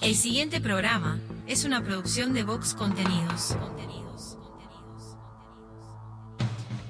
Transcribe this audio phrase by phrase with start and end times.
[0.00, 3.54] El siguiente programa es una producción de Vox Contenidos.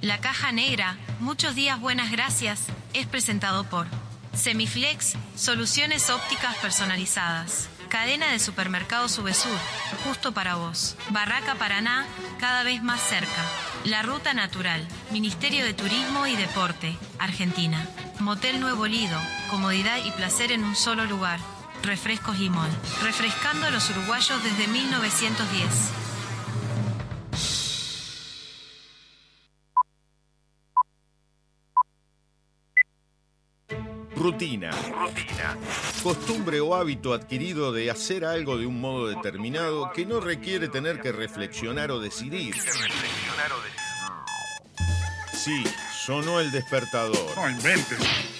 [0.00, 3.88] La caja negra, muchos días buenas gracias, es presentado por
[4.33, 7.69] Semiflex, soluciones ópticas personalizadas.
[7.88, 9.58] Cadena de supermercados Subesur,
[10.04, 10.97] justo para vos.
[11.11, 12.06] Barraca Paraná,
[12.38, 13.45] cada vez más cerca.
[13.85, 17.88] La Ruta Natural, Ministerio de Turismo y Deporte, Argentina.
[18.20, 19.19] Motel Nuevo Lido,
[19.51, 21.41] comodidad y placer en un solo lugar.
[21.83, 22.69] Refrescos Limón,
[23.02, 25.66] refrescando a los uruguayos desde 1910.
[34.15, 34.70] Rutina.
[34.70, 35.56] Rutina.
[36.03, 41.01] Costumbre o hábito adquirido de hacer algo de un modo determinado que no requiere tener
[41.01, 42.55] que reflexionar o decidir.
[45.33, 47.34] Sí, sonó el despertador.
[47.34, 48.40] No inventes.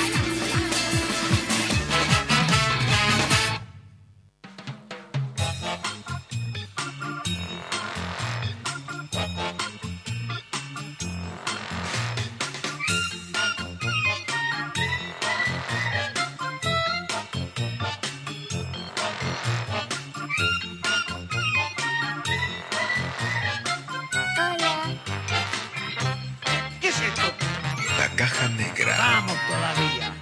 [28.57, 28.97] Negra.
[28.97, 30.13] Vamos todavía.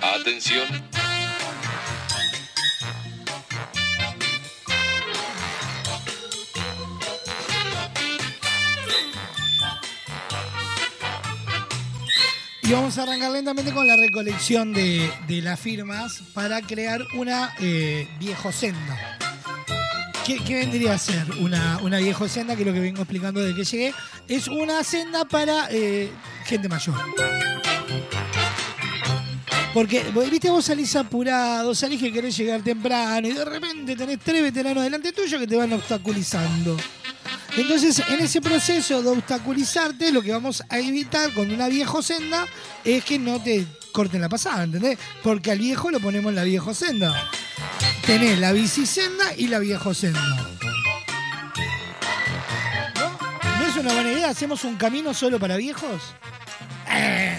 [0.00, 0.96] Atención.
[12.62, 17.54] Y vamos a arrancar lentamente con la recolección de, de las firmas para crear una
[17.60, 19.15] eh, viejo senda.
[20.26, 22.56] ¿Qué, vendría a ser una, una viejo senda?
[22.56, 23.94] Que es lo que vengo explicando desde que llegué.
[24.26, 26.10] Es una senda para eh,
[26.44, 26.96] gente mayor.
[29.72, 34.42] Porque, viste, vos salís apurado, salís que querés llegar temprano y de repente tenés tres
[34.42, 36.76] veteranos delante tuyo que te van obstaculizando.
[37.56, 42.46] Entonces, en ese proceso de obstaculizarte, lo que vamos a evitar con una viejo senda
[42.84, 44.98] es que no te corten la pasada, ¿entendés?
[45.22, 47.30] Porque al viejo lo ponemos en la viejo senda.
[48.06, 50.20] Tenés la bicisenda y la viejo senda.
[52.94, 53.18] ¿No?
[53.58, 54.30] ¿No es una buena idea?
[54.30, 56.14] ¿Hacemos un camino solo para viejos?
[56.88, 57.36] Eh.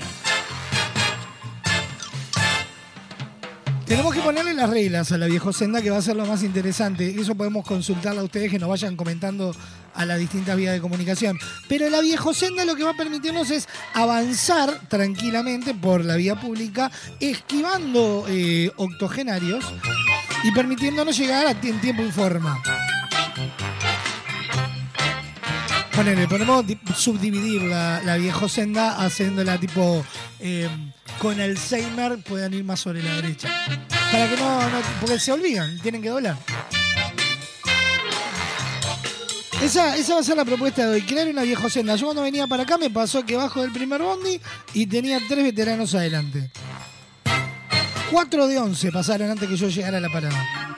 [3.88, 6.44] Tenemos que ponerle las reglas a la viejo senda que va a ser lo más
[6.44, 7.16] interesante.
[7.20, 9.56] Eso podemos consultarla a ustedes que nos vayan comentando
[9.94, 11.40] a las distintas vías de comunicación.
[11.70, 16.36] Pero la viejo senda lo que va a permitirnos es avanzar tranquilamente por la vía
[16.36, 16.92] pública,
[17.22, 19.64] esquivando eh, octogenarios
[20.44, 22.62] y permitiéndonos llegar a en tiempo y forma.
[25.96, 30.06] Ponele, podemos di- subdividir la, la viejo senda haciéndola tipo
[30.40, 30.70] eh,
[31.20, 33.50] con Alzheimer puedan ir más sobre la derecha.
[34.12, 34.60] Para que no,
[35.02, 36.38] porque se olvidan, tienen que doblar.
[39.62, 41.96] Esa, esa va a ser la propuesta de hoy, crear una viejo senda.
[41.96, 44.40] Yo cuando venía para acá me pasó que bajo del primer bondi
[44.74, 46.52] y tenía tres veteranos adelante.
[48.12, 50.76] Cuatro de once pasaron antes que yo llegara a la parada.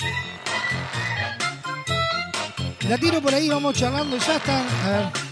[2.87, 4.65] La tiro por ahí, vamos charlando, ya están.
[4.83, 5.28] A ver.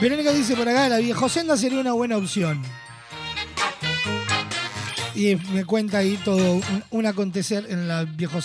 [0.00, 2.62] Verónica dice por acá, la viejo senda sería una buena opción.
[5.14, 8.40] Y me cuenta ahí todo un, acontecer en la viejo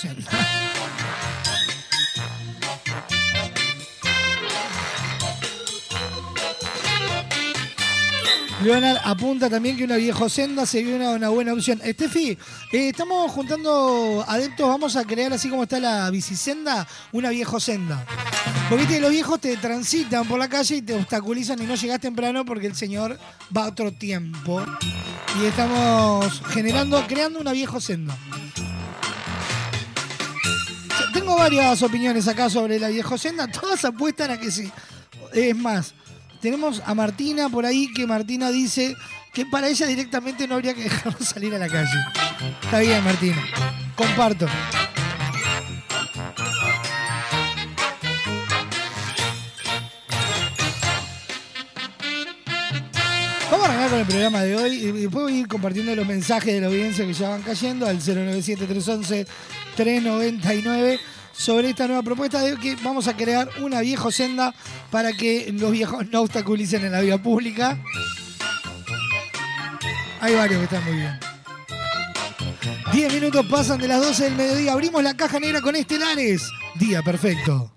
[8.65, 11.79] Leonard apunta también que una viejo senda sería una, buena opción.
[11.83, 12.31] Estefi,
[12.71, 18.03] eh, estamos juntando adeptos, vamos a crear así como está la bicisenda, una viejo senda.
[18.67, 21.99] Porque viste los viejos te transitan por la calle y te obstaculizan y no llegas
[21.99, 23.19] temprano porque el señor
[23.55, 24.65] va a otro tiempo.
[25.39, 28.17] Y estamos generando, creando una viejo senda.
[31.13, 34.71] Tengo varias opiniones acá sobre la viejo senda, todas apuestan a que sí.
[35.33, 35.93] Es más,
[36.45, 38.95] tenemos a Martina por ahí que Martina dice
[39.33, 41.89] que para ella directamente no habría que dejarlo salir a la calle.
[42.61, 43.43] Está bien, Martina.
[43.95, 44.45] Comparto.
[53.49, 56.05] Vamos a arrancar con el programa de hoy y después voy a ir compartiendo los
[56.05, 60.99] mensajes de la audiencia que ya van cayendo al 097-311-399
[61.37, 64.53] sobre esta nueva propuesta de que vamos a crear una viejo senda
[64.91, 67.77] para que los viejos no obstaculicen en la vía pública.
[70.21, 71.19] Hay varios que están muy bien.
[72.93, 74.73] 10 minutos pasan de las 12 del mediodía.
[74.73, 76.49] Abrimos la caja negra con estelares.
[76.75, 77.71] Día perfecto.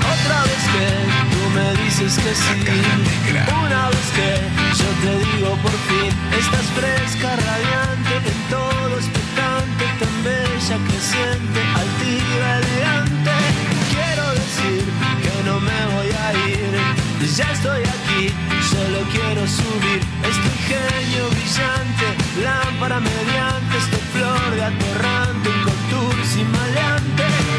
[0.00, 0.86] Otra vez que
[1.30, 2.50] tú me dices que sí.
[3.64, 4.28] Una vez que
[4.78, 6.12] yo te digo por fin.
[6.38, 8.73] Estás fresca, radiante, en todo
[10.72, 13.30] creciente, altiva, elegante.
[13.92, 14.84] Quiero decir
[15.22, 16.74] que no me voy a ir.
[17.36, 18.32] Ya estoy aquí,
[18.70, 20.00] solo quiero subir.
[20.22, 22.06] Este ingenio brillante,
[22.42, 27.53] lámpara mediante, este flor de atorrante, un contour sin maleante.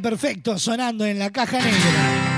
[0.00, 2.30] Perfecto, sonando en la caja negra.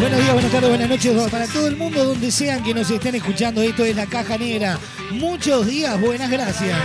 [0.00, 3.14] Buenos días, buenas tardes, buenas noches para todo el mundo, donde sean que nos estén
[3.14, 3.62] escuchando.
[3.62, 4.78] Esto es la caja negra.
[5.12, 6.76] Muchos días, buenas gracias.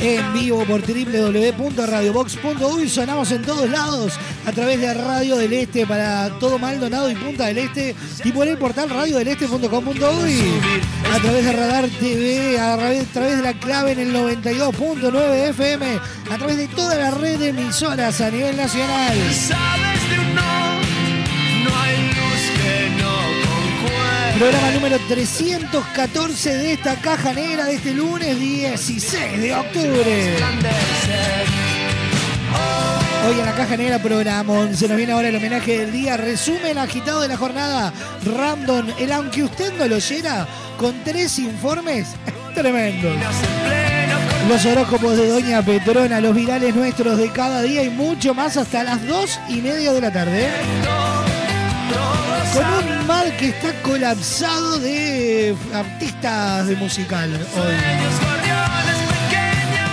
[0.00, 4.12] En vivo por www.radiobox.uy sonamos en todos lados
[4.46, 8.46] a través de Radio del Este para todo Maldonado y Punta del Este y por
[8.46, 14.12] el portal radiodeleste.com.uy a través de Radar TV, a través, de la clave en el
[14.12, 15.86] 92.9 FM,
[16.28, 19.16] a través de toda la red de emisoras a nivel nacional.
[24.36, 30.36] Programa número 314 de esta caja negra de este lunes 16 de octubre.
[33.26, 36.76] Hoy en la caja negra programa, se nos viene ahora el homenaje del día, resumen
[36.76, 37.90] agitado de la jornada,
[38.22, 40.46] random, el aunque usted no lo oyera,
[40.78, 42.08] con tres informes
[42.54, 43.14] tremendos.
[44.48, 48.84] Los horóscopos de Doña Petrona, los virales nuestros de cada día y mucho más hasta
[48.84, 50.48] las dos y media de la tarde.
[52.52, 57.74] Con un mar que está colapsado de artistas de musical hoy.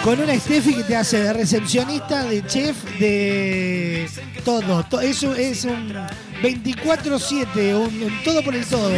[0.03, 4.09] Con una Steffi que te hace de recepcionista, de chef, de
[4.43, 4.83] todo.
[4.85, 5.93] To- Eso es un
[6.43, 8.89] 24-7, un, un todo por el todo.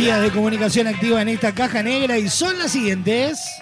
[0.00, 3.60] Vías de comunicación activa en esta caja negra y son las siguientes.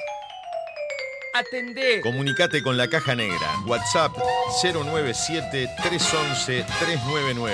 [1.35, 2.01] Atendé.
[2.01, 3.59] Comunicate con la caja negra.
[3.67, 4.17] WhatsApp
[4.63, 7.51] 097-311-399.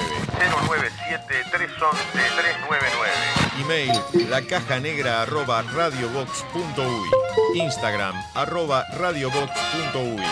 [3.57, 3.63] 097-311-399.
[3.63, 3.93] Email
[4.29, 7.09] la caja negra arroba radiobox.uy.
[7.55, 10.23] Instagram arroba radiobox.uy.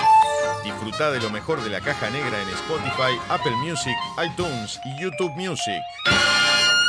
[0.63, 5.33] Disfruta de lo mejor de la caja negra en Spotify, Apple Music, iTunes y YouTube
[5.37, 5.81] Music.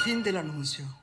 [0.03, 1.02] Fin del anuncio.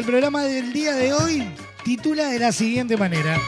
[0.00, 1.46] El programa del día de hoy
[1.84, 3.38] titula de la siguiente manera.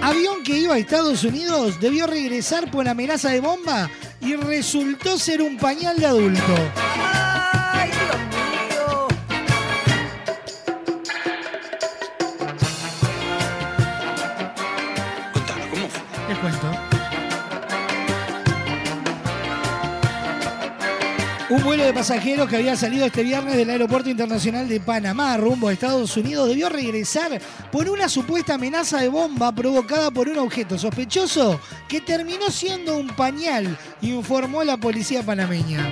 [0.00, 5.42] Avión que iba a Estados Unidos debió regresar por amenaza de bomba y resultó ser
[5.42, 6.81] un pañal de adulto.
[21.82, 25.72] Vuelo de pasajeros que había salido este viernes del Aeropuerto Internacional de Panamá rumbo a
[25.72, 27.40] Estados Unidos debió regresar
[27.72, 33.08] por una supuesta amenaza de bomba provocada por un objeto sospechoso que terminó siendo un
[33.08, 35.90] pañal, informó la policía panameña.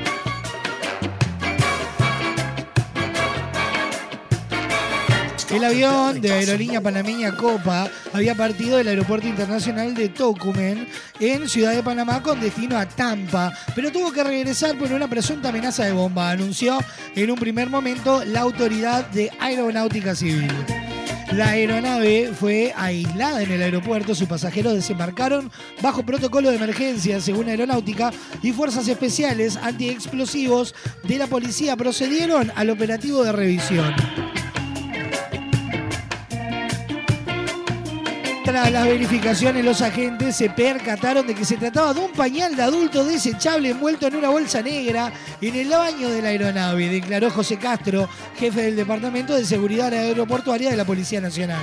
[5.50, 10.86] El avión de aerolínea panameña Copa había partido del aeropuerto internacional de Tocumen
[11.18, 15.48] en Ciudad de Panamá con destino a Tampa, pero tuvo que regresar por una presunta
[15.48, 16.78] amenaza de bomba, anunció
[17.16, 20.52] en un primer momento la autoridad de aeronáutica civil.
[21.32, 25.50] La aeronave fue aislada en el aeropuerto, sus pasajeros desembarcaron
[25.82, 32.70] bajo protocolo de emergencia, según Aeronáutica, y fuerzas especiales antiexplosivos de la policía procedieron al
[32.70, 33.94] operativo de revisión.
[38.50, 42.64] Tras las verificaciones, los agentes se percataron de que se trataba de un pañal de
[42.64, 47.58] adulto desechable envuelto en una bolsa negra en el baño de la aeronave, declaró José
[47.58, 51.62] Castro, jefe del Departamento de Seguridad Aeroportuaria de la Policía Nacional.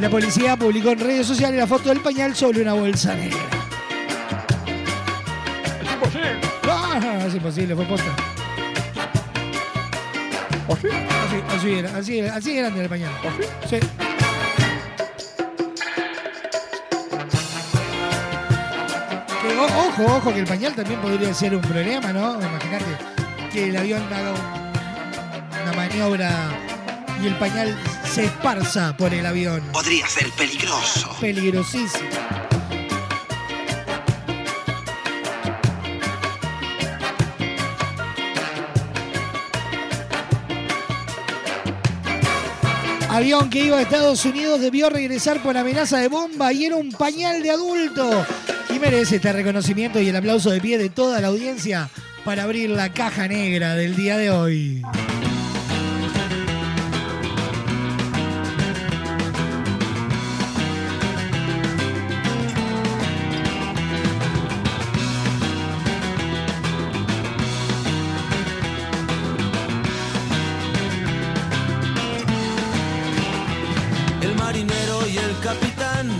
[0.00, 3.38] La policía publicó en redes sociales la foto del pañal sobre una bolsa negra.
[5.82, 6.40] Es imposible.
[6.66, 8.14] No, no, no, es imposible, fue posta.
[10.68, 10.88] ¿O sí?
[10.88, 13.12] Así, así era, así, era, así de grande el pañal.
[13.24, 13.76] ¿O sí?
[19.62, 22.34] Ojo, ojo, que el pañal también podría ser un problema, ¿no?
[22.40, 22.84] Imagínate
[23.52, 26.30] que el avión haga un- una maniobra
[27.22, 27.76] y el pañal
[28.12, 29.60] se esparza por el avión.
[29.72, 31.16] Podría ser peligroso.
[31.20, 32.08] Peligrosísimo.
[43.10, 46.90] Avión que iba a Estados Unidos debió regresar por amenaza de bomba y era un
[46.90, 48.26] pañal de adulto.
[48.74, 51.88] Y merece este reconocimiento y el aplauso de pie de toda la audiencia
[52.24, 54.82] para abrir la caja negra del día de hoy.
[74.20, 76.10] El marinero y el capitán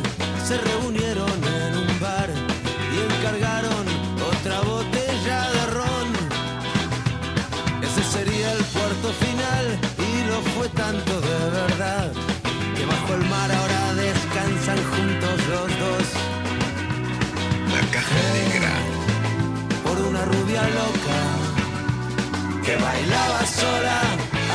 [22.95, 24.01] bailaba sola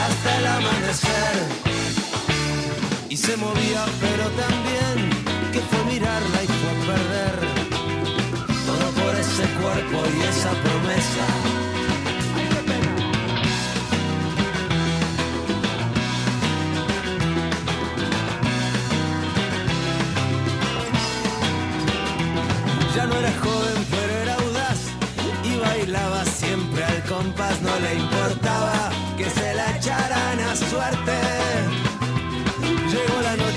[0.03, 1.35] hasta el amanecer.
[3.09, 4.95] Y se movía pero también
[5.53, 7.37] que fue mirarla y fue perder.
[8.67, 11.58] Todo por ese cuerpo y esa promesa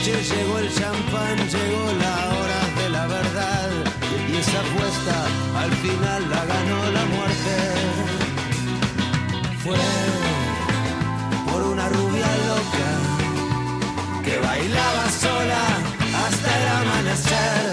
[0.05, 3.71] llegó el champán, llegó la hora de la verdad.
[4.29, 7.57] Y esa apuesta al final la ganó la muerte.
[9.63, 9.77] Fue
[11.47, 12.91] por una rubia loca
[14.25, 15.65] que bailaba sola
[16.25, 17.73] hasta el amanecer.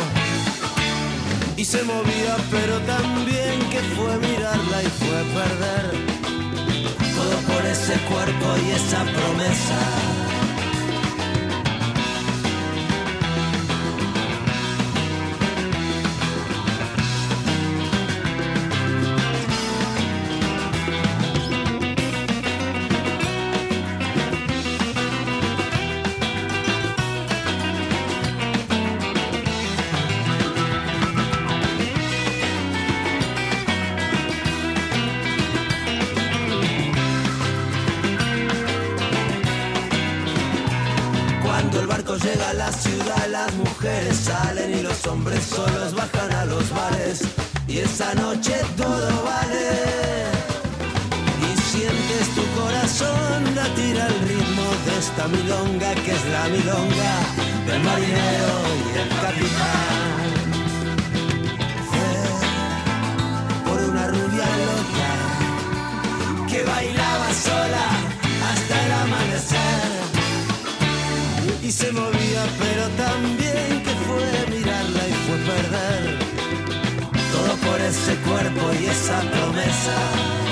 [1.58, 5.86] Y se movía, pero también que fue mirarla y fue perder.
[7.16, 10.19] Todo por ese cuerpo y esa promesa.
[55.30, 57.14] Milonga que es la milonga
[57.68, 58.54] del marinero
[58.88, 60.28] y el capitán.
[61.90, 62.12] Fue
[63.66, 65.12] por una rubia loca
[66.50, 67.88] que bailaba sola
[68.52, 69.90] hasta el amanecer
[71.64, 76.04] y se movía, pero también que fue mirarla y fue perder
[77.32, 80.49] todo por ese cuerpo y esa promesa.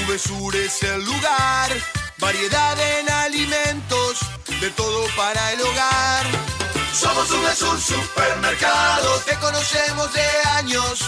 [0.09, 1.71] Nube Sur es el lugar,
[2.17, 4.19] variedad en alimentos,
[4.59, 6.25] de todo para el hogar.
[6.95, 11.05] Somos Nube Sur Supermercado, te conocemos de años,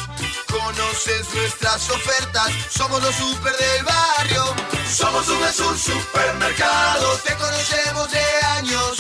[0.50, 4.44] conoces nuestras ofertas, somos los super del barrio.
[4.86, 8.24] Somos Nube Sur Supermercado, te conocemos de
[8.58, 8.98] años,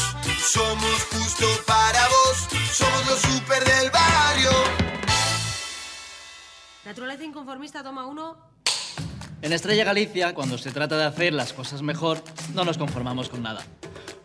[0.50, 4.50] somos justo para vos, somos los super del barrio.
[6.86, 8.49] Naturaleza inconformista toma uno
[9.42, 12.22] en Estrella Galicia, cuando se trata de hacer las cosas mejor,
[12.54, 13.62] no nos conformamos con nada.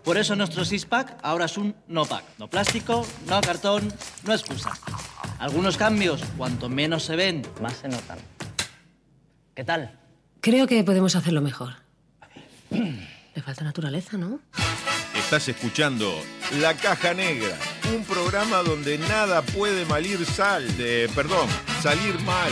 [0.04, 2.24] Por eso nuestro six-pack ahora es un no-pack.
[2.38, 3.92] No plástico, no cartón,
[4.24, 4.74] no excusa.
[5.40, 8.20] Algunos cambios, cuanto menos se ven, más se notan.
[9.56, 9.98] ¿Qué tal?
[10.42, 11.74] Creo que podemos hacerlo mejor.
[12.70, 14.40] Le falta naturaleza, ¿no?
[15.16, 16.14] Estás escuchando
[16.60, 17.58] La Caja Negra,
[17.96, 21.48] un programa donde nada puede malir sal, de, perdón,
[21.82, 22.52] salir mal.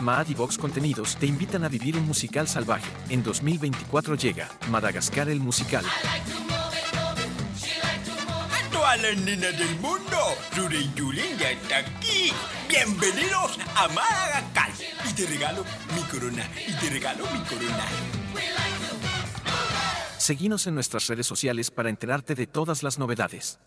[0.00, 2.88] Maad y Vox Contenidos te invitan a vivir un musical salvaje.
[3.08, 5.84] En 2024 llega Madagascar el musical.
[8.52, 10.16] A todas las nenas del mundo,
[10.56, 10.92] Rure y
[11.38, 12.32] ya está aquí.
[12.68, 14.70] Bienvenidos a Madagascar.
[15.08, 16.48] Y te regalo mi corona.
[16.66, 17.84] Y te regalo mi corona.
[20.28, 23.60] Seguinos en nuestras redes sociales para enterarte de todas las novedades.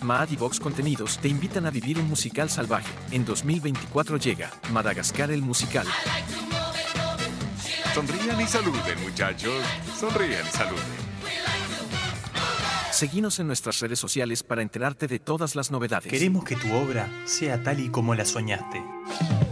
[0.01, 2.91] Maad y Vox Contenidos te invitan a vivir un musical salvaje.
[3.11, 5.87] En 2024 llega Madagascar el musical.
[7.93, 9.61] Sonrían y saluden, muchachos.
[9.99, 11.08] Sonrían y saluden.
[12.99, 16.11] Seguinos en nuestras redes sociales para enterarte de todas las novedades.
[16.11, 18.83] Queremos que tu obra sea tal y como la soñaste.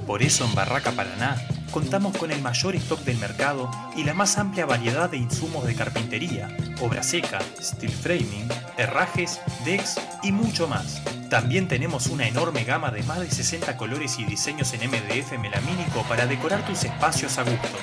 [0.06, 4.38] Por eso en Barraca Paraná contamos con el mayor stock del mercado y la más
[4.38, 11.02] amplia variedad de insumos de carpintería, obra seca, steel framing, herrajes, decks y mucho más.
[11.30, 16.04] También tenemos una enorme gama de más de 60 colores y diseños en MDF melamínico
[16.10, 17.78] para decorar tus espacios a gusto.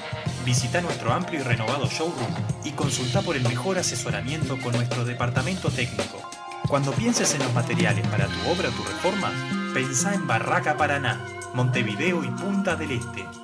[0.44, 5.70] Visita nuestro amplio y renovado showroom y consulta por el mejor asesoramiento con nuestro departamento
[5.70, 6.20] técnico.
[6.68, 9.33] Cuando pienses en los materiales para tu obra o tu reforma,
[9.72, 13.43] pensá en Barraca Paraná, Montevideo y Punta del Este.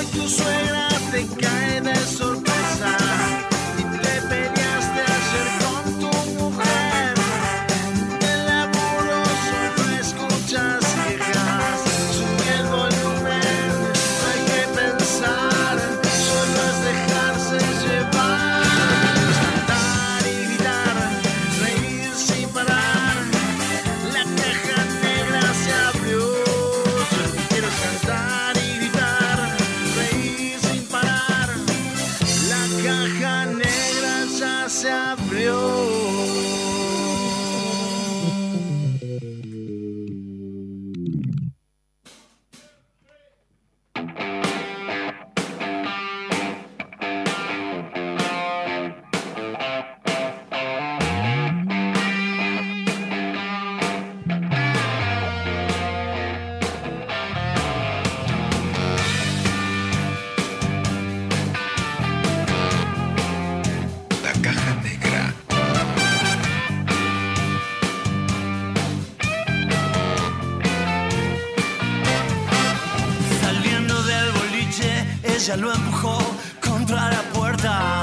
[0.00, 2.96] Hoy tu suegra te cae de sorpresa
[3.76, 5.59] y te peleaste ayer
[75.42, 76.18] ella lo empujó
[76.60, 78.02] contra la puerta.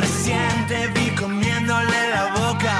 [0.00, 2.76] Recién te vi comiéndole la boca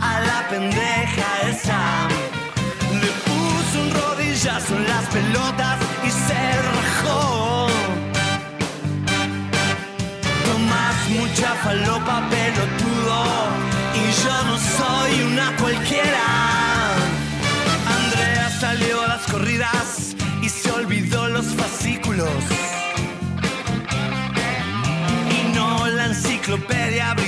[0.00, 2.08] a la pendeja esa.
[3.00, 7.66] Le puso un rodillazo en las pelotas y se rajó.
[10.46, 13.18] Tomás mucha falopa pelotudo
[14.00, 16.45] y yo no soy una cualquiera.
[26.56, 27.25] La enciclopedia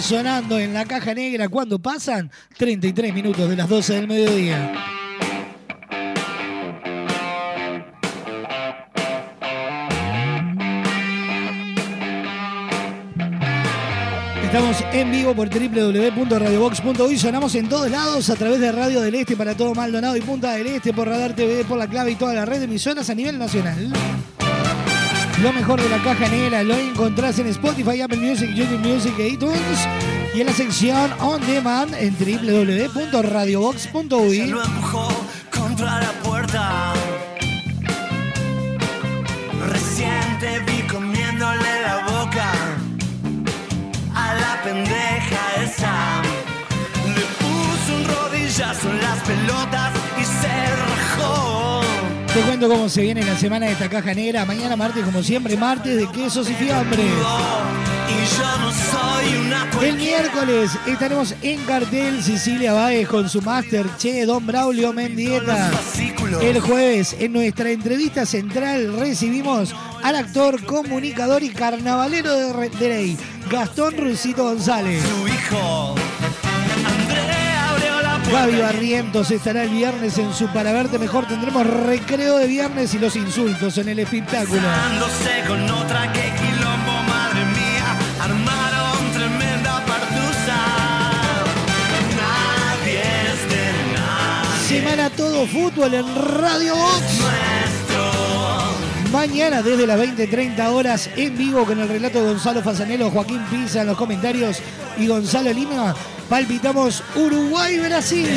[0.00, 4.72] sonando en la caja negra cuando pasan 33 minutos de las 12 del mediodía.
[14.42, 17.18] Estamos en vivo por www.radiobox.uy.
[17.18, 20.52] Sonamos en todos lados a través de Radio del Este para todo Maldonado y Punta
[20.52, 23.14] del Este, por Radar TV, por la clave y toda la red de emisoras a
[23.14, 23.92] nivel nacional.
[25.42, 29.30] Lo mejor de la caja negra lo encontrás en Spotify, Apple Music, YouTube Music e
[29.30, 29.88] iTunes
[30.34, 34.46] y en la sección On Demand en www.radiobox.uy.
[34.46, 35.08] Lo empujó
[35.50, 36.92] contra la puerta.
[39.68, 42.52] Recién te vi comiéndole la boca
[44.14, 46.22] a la pendeja esa.
[47.06, 51.63] Le puso un rodillazo en las pelotas y se rajó.
[52.34, 54.44] Te cuento cómo se viene la semana de esta caja negra.
[54.44, 57.06] Mañana martes, como siempre, martes de quesos y fiambres.
[59.80, 65.70] El miércoles estaremos en cartel Cecilia Báez con su máster Che Don Braulio Mendieta.
[66.42, 73.18] El jueves, en nuestra entrevista central, recibimos al actor, comunicador y carnavalero de de ley,
[73.48, 75.00] Gastón Rusito González.
[75.04, 75.94] Su hijo.
[78.30, 81.26] Gaby Barrientos estará el viernes en su Para Verte Mejor.
[81.26, 84.60] Tendremos recreo de viernes y los insultos en el espectáculo.
[84.60, 90.58] Dándose con otra que quilombo, madre mía, armaron tremenda partusa.
[92.14, 94.68] Nadie es de nadie.
[94.68, 97.04] Semana todo fútbol en Radio Box.
[99.10, 103.80] Mañana desde las 20-30 horas en vivo con el relato de Gonzalo Fasanelo, Joaquín Pisa
[103.80, 104.58] en los comentarios
[104.98, 105.94] y Gonzalo Lima.
[106.28, 108.28] Palpitamos Uruguay-Brasil.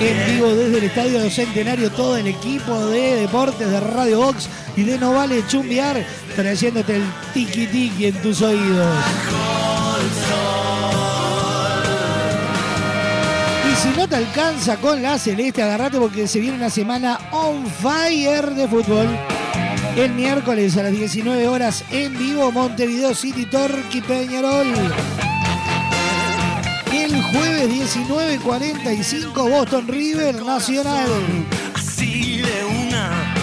[0.00, 4.84] En vivo desde el Estadio Centenario, todo el equipo de deportes de Radio Box y
[4.84, 6.04] de No Vale Chumbiar,
[6.36, 7.02] trayéndote el
[7.34, 8.86] tiki tiki en tus oídos.
[13.70, 17.66] Y si no te alcanza con la celeste, agarrate porque se viene una semana on
[17.66, 19.08] fire de fútbol.
[19.96, 24.72] El miércoles a las 19 horas en vivo, Montevideo City, Torqui Peñarol.
[27.32, 31.08] Jueves 19.45, Boston River Nacional.
[31.74, 33.34] Así de una.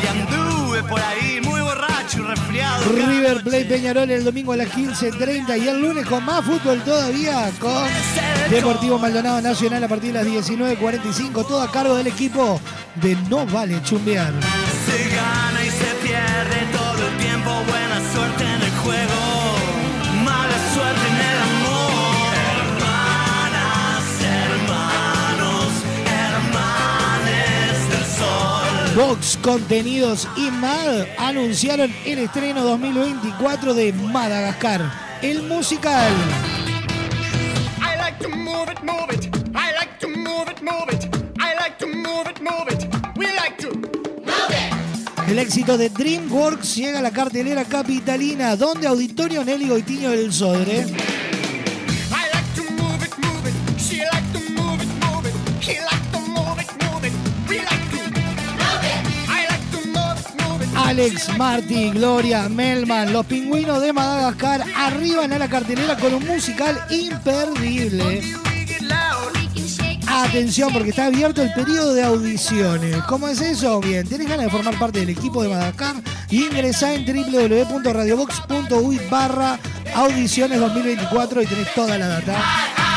[0.00, 2.92] Y anduve por ahí muy borracho y resfriado.
[2.92, 7.50] River Plate Peñarol el domingo a las 15.30 y el lunes con más fútbol todavía
[7.58, 7.88] con
[8.50, 12.60] Deportivo Maldonado Nacional a partir de las 19.45, todo a cargo del equipo
[13.02, 14.32] de No Vale Chumbear.
[28.98, 36.12] Vox Contenidos y MAD anunciaron el estreno 2024 de Madagascar, el musical.
[45.28, 50.80] El éxito de DreamWorks llega a la cartelera capitalina, donde Auditorio Nelly Goitiño del Sodre
[50.80, 50.86] I
[52.34, 53.54] like to move it, move it.
[53.80, 55.34] She like to move it, move it.
[55.62, 55.97] He like
[60.88, 66.82] Alex, Marty, Gloria, Melman, los pingüinos de Madagascar arriban a la cartelera con un musical
[66.88, 68.22] imperdible.
[70.06, 72.96] Atención, porque está abierto el periodo de audiciones.
[73.02, 73.78] ¿Cómo es eso?
[73.80, 75.96] Bien, ¿tenés ganas de formar parte del equipo de Madagascar?
[76.30, 79.58] Ingresa en www.radiobox.uy barra
[79.94, 82.87] audiciones 2024 y tenés toda la data.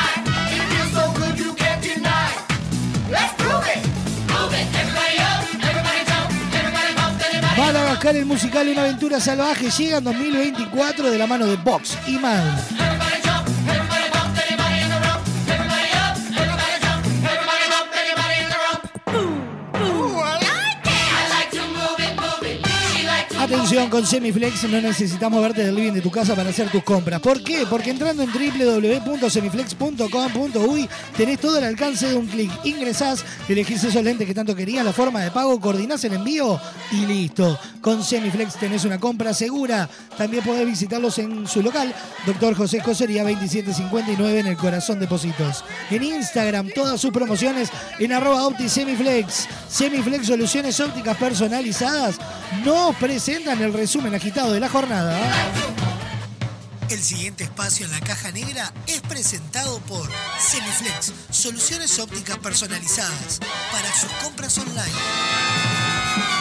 [7.73, 12.17] Madagascar, el musical Una aventura salvaje, llega en 2024 de la mano de Box y
[12.17, 12.90] Man.
[23.53, 27.19] Atención, con Semiflex no necesitamos verte del living de tu casa para hacer tus compras.
[27.19, 27.65] ¿Por qué?
[27.69, 32.49] Porque entrando en www.semiflex.com.uy tenés todo el alcance de un clic.
[32.63, 36.61] Ingresás, elegís esos lentes que tanto querías, la forma de pago, coordinás el envío
[36.93, 37.59] y listo.
[37.81, 39.89] Con Semiflex tenés una compra segura.
[40.17, 41.93] También podés visitarlos en su local,
[42.25, 45.65] Doctor José Cosería 2759 en el Corazón Depósitos.
[45.89, 49.49] En Instagram, todas sus promociones en arroba Opti Semiflex.
[49.67, 52.15] Semiflex Soluciones Ópticas Personalizadas
[52.63, 52.95] nos
[53.41, 55.17] presentan el resumen agitado de la jornada.
[56.89, 63.39] El siguiente espacio en la caja negra es presentado por Semiflex, soluciones ópticas personalizadas
[63.71, 66.40] para sus compras online.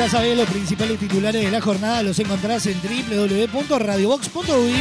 [0.00, 4.72] Ya sabés, los principales titulares de la jornada los encontrás en www.radiobox.uy.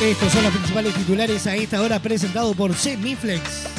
[0.00, 3.77] Estos son los principales titulares a esta hora presentados por Semiflex.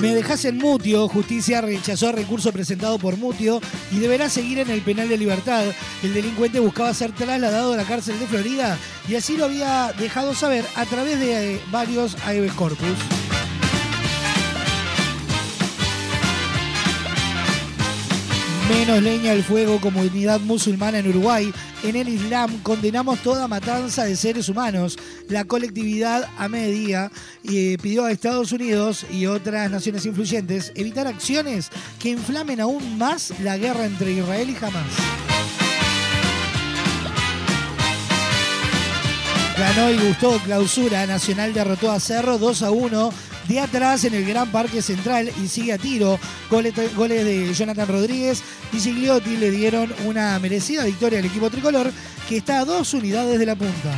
[0.00, 1.08] Me dejas en Mutio.
[1.08, 5.64] Justicia rechazó recurso presentado por Mutio y deberá seguir en el penal de libertad.
[6.04, 8.78] El delincuente buscaba ser trasladado a la cárcel de Florida
[9.08, 13.17] y así lo había dejado saber a través de eh, varios habeas corpus.
[18.68, 21.50] Menos leña al fuego, comunidad musulmana en Uruguay.
[21.82, 24.98] En el Islam condenamos toda matanza de seres humanos.
[25.28, 27.10] La colectividad Ahmadiyya
[27.44, 33.32] eh, pidió a Estados Unidos y otras naciones influyentes evitar acciones que inflamen aún más
[33.40, 34.92] la guerra entre Israel y Hamas.
[39.58, 41.06] Ganó y gustó clausura.
[41.06, 43.12] Nacional derrotó a Cerro 2 a 1.
[43.48, 46.20] De atrás en el Gran Parque Central y sigue a tiro.
[46.50, 48.42] Goles, de Jonathan Rodríguez
[48.72, 51.90] y Gigliotti le dieron una merecida victoria al equipo tricolor
[52.28, 53.92] que está a dos unidades de la punta.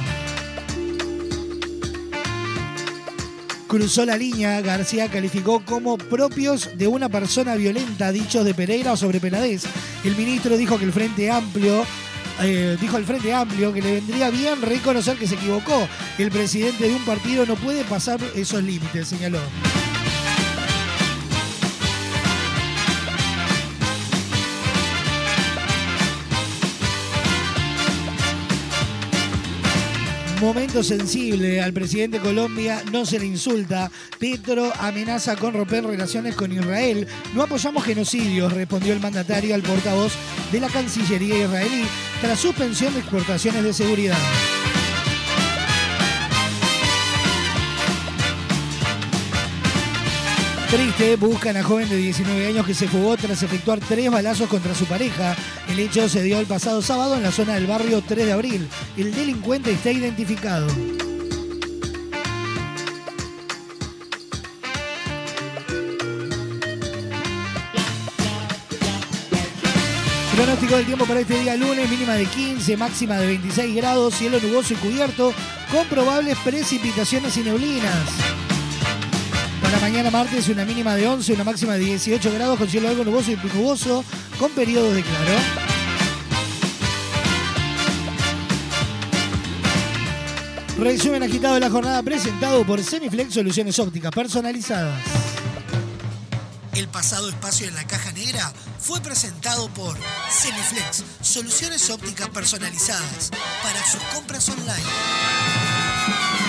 [3.66, 8.96] Cruzó la línea, García calificó como propios de una persona violenta, dichos de Pereira o
[8.96, 9.62] sobre Penadez.
[10.02, 11.84] El ministro dijo que el Frente Amplio
[12.42, 15.88] eh, dijo al Frente Amplio que le vendría bien reconocer que se equivocó.
[16.18, 19.40] El presidente de un partido no puede pasar esos límites, señaló.
[30.40, 33.90] Momento sensible, al presidente de Colombia no se le insulta.
[34.18, 37.06] Petro amenaza con romper relaciones con Israel.
[37.34, 40.14] No apoyamos genocidios, respondió el mandatario al portavoz
[40.50, 41.84] de la Cancillería israelí
[42.22, 44.18] tras suspensión de exportaciones de seguridad.
[50.70, 54.72] Triste, buscan a joven de 19 años que se fugó tras efectuar tres balazos contra
[54.72, 55.34] su pareja.
[55.68, 58.68] El hecho se dio el pasado sábado en la zona del barrio 3 de abril.
[58.96, 60.68] El delincuente está identificado.
[70.36, 74.38] Pronóstico del tiempo para este día lunes, mínima de 15, máxima de 26 grados, cielo
[74.40, 75.34] nuboso y cubierto,
[75.72, 78.06] con probables precipitaciones y neblinas.
[79.80, 83.32] Mañana martes una mínima de 11, una máxima de 18 grados con cielo algo nuboso
[83.32, 84.04] y nuboso
[84.38, 85.32] con periodos de claro.
[90.78, 94.98] Resumen agitado de la jornada presentado por Semiflex Soluciones Ópticas Personalizadas.
[96.74, 99.98] El pasado espacio en la caja negra fue presentado por
[100.30, 103.30] Semiflex Soluciones Ópticas Personalizadas
[103.62, 106.39] para sus compras online.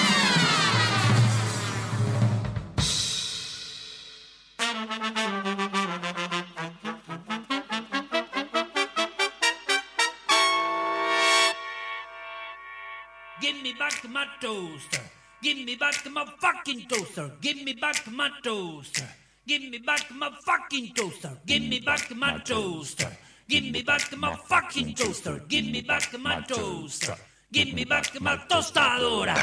[14.51, 15.03] Toaster.
[15.41, 17.31] Give me back my fucking toaster.
[17.41, 19.07] Give me back my toaster.
[19.47, 21.31] Give me back my fucking toaster.
[21.45, 23.11] Give me back my toaster.
[23.47, 25.39] Give me back my fucking toaster.
[25.47, 27.15] Give me back my toaster.
[27.51, 29.35] Give me back my tostadora.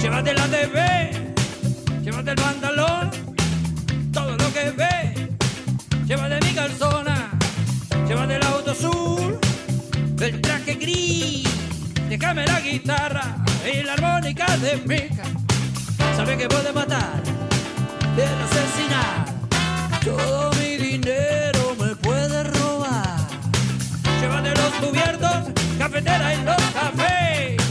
[0.00, 0.76] Llévate la TV,
[2.04, 2.34] llévate
[6.06, 7.30] llévate mi calzona,
[8.06, 9.38] llévate el auto azul,
[10.20, 11.48] el traje gris,
[12.08, 13.36] déjame la guitarra
[13.70, 15.24] y la armónica de mica.
[16.16, 17.22] Sabe que puede matar,
[18.14, 19.26] puede asesinar,
[20.04, 23.16] todo mi dinero me puede robar.
[24.20, 27.65] Llévate los cubiertos, cafetera y los cafés.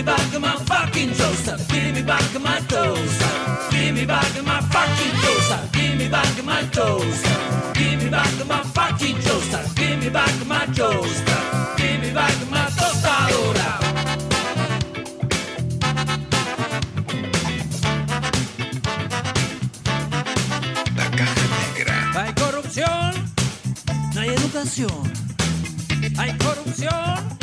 [0.00, 1.56] Me back my fucking toaster.
[1.68, 3.30] Give me back my toaster.
[3.70, 5.60] Give me back my fucking toaster.
[5.72, 7.72] Give me back my toaster.
[7.74, 9.62] Give me back my fucking toaster.
[9.76, 11.40] Give me back my toaster.
[11.76, 13.70] Give me back my tostadora.
[20.96, 21.44] La caja
[21.74, 22.12] negra.
[22.14, 23.12] Hay corrupción,
[24.14, 25.12] no hay educación.
[26.16, 27.38] Hay corrupción,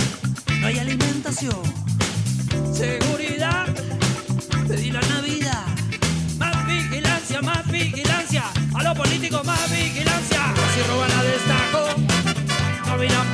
[0.59, 1.76] no hay alimentación.
[8.87, 10.53] Los políticos, más vigilancia.
[10.73, 11.87] Si roban a destajo,
[12.87, 13.33] no miran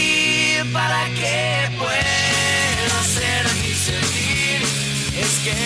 [0.65, 4.61] para qué puedo ser mi sentir.
[5.17, 5.57] Es que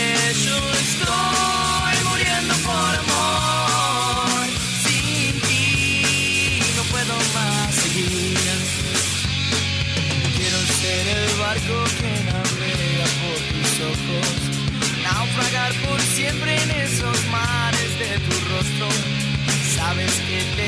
[0.45, 4.47] yo estoy muriendo por amor.
[4.85, 8.37] Sin ti no puedo más seguir.
[10.37, 14.27] Quiero ser el barco que navega por tus ojos.
[15.03, 18.87] Naufragar por siempre en esos mares de tu rostro.
[19.75, 20.64] Sabes que te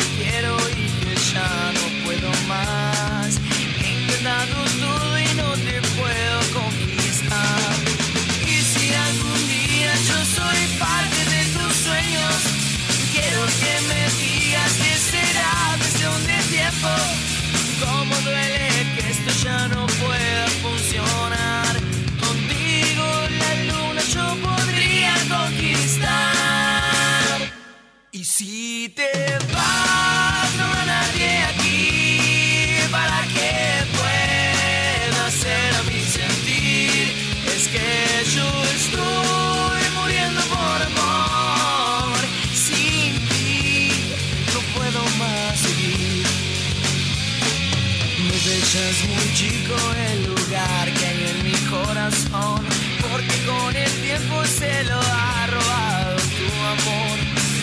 [49.18, 49.76] muy chico
[50.12, 52.62] el lugar que hay en mi corazón,
[53.02, 57.18] porque con el tiempo se lo ha robado tu amor.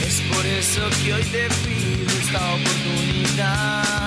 [0.07, 4.04] Es por eso que hoy te pido esta oportunidad.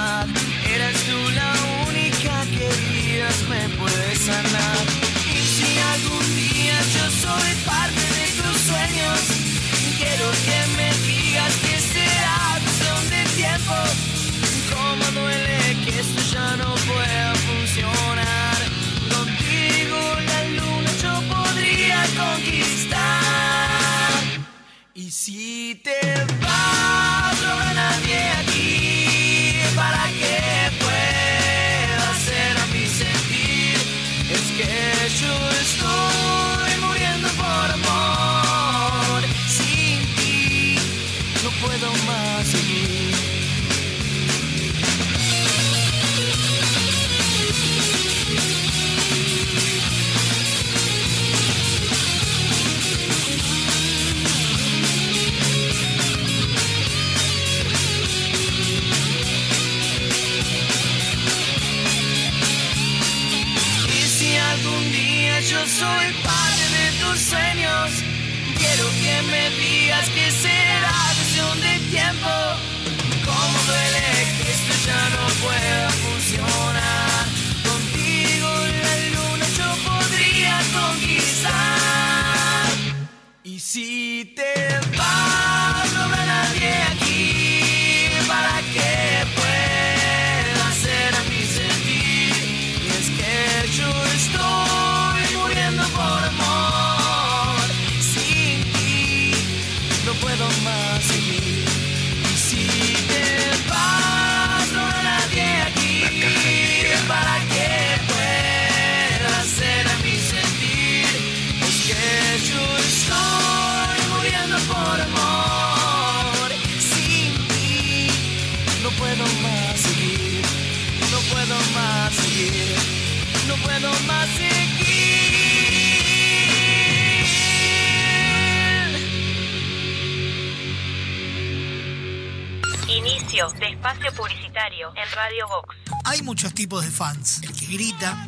[133.87, 135.77] Espacio publicitario en Radio Vox.
[136.03, 137.41] Hay muchos tipos de fans.
[137.41, 138.27] El que grita,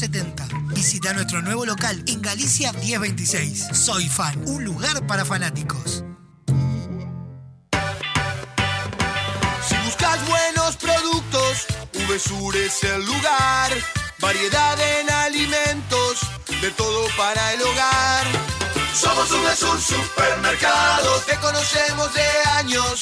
[0.00, 0.74] 099-799-070.
[0.74, 3.68] Visita nuestro nuevo local en Galicia 1026.
[3.72, 6.04] Soy Fan, un lugar para fanáticos.
[9.68, 11.66] Si buscas buenos productos,
[12.08, 13.72] VSUR es el lugar.
[14.20, 16.20] Variedad en alimentos,
[16.60, 18.59] de todo para el hogar.
[19.00, 22.28] Somos VSUR Supermercado, te conocemos de
[22.58, 23.00] años.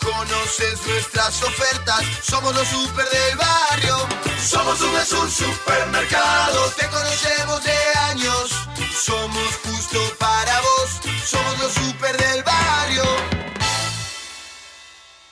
[0.00, 3.94] Conoces nuestras ofertas, somos los super del barrio.
[4.40, 7.76] Somos VSUR Supermercado, te conocemos de
[8.10, 8.68] años.
[8.90, 13.04] Somos justo para vos, somos los super del barrio.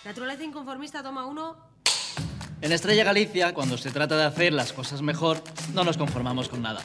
[0.05, 1.57] Naturaleza inconformista, toma uno.
[2.61, 5.43] En Estrella Galicia, cuando se trata de hacer las cosas mejor,
[5.73, 6.85] no nos conformamos con nada.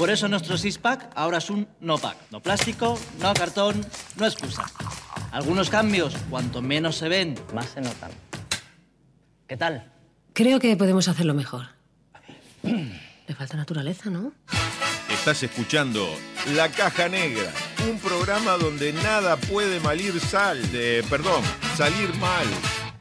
[0.00, 2.16] Por eso nuestro six-pack ahora es un no-pack.
[2.30, 3.84] No plástico, no cartón,
[4.16, 4.64] no excusa.
[5.30, 8.10] Algunos cambios, cuanto menos se ven, más se notan.
[9.46, 9.92] ¿Qué tal?
[10.32, 11.66] Creo que podemos hacerlo mejor.
[12.62, 14.32] Le falta naturaleza, ¿no?
[15.10, 16.08] Estás escuchando
[16.54, 17.52] La Caja Negra,
[17.86, 21.42] un programa donde nada puede malir sal, de, perdón,
[21.76, 22.46] salir mal.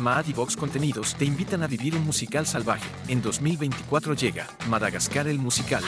[0.00, 2.88] Maad y Vox Contenidos te invitan a vivir un musical salvaje.
[3.08, 5.84] En 2024 llega Madagascar el musical.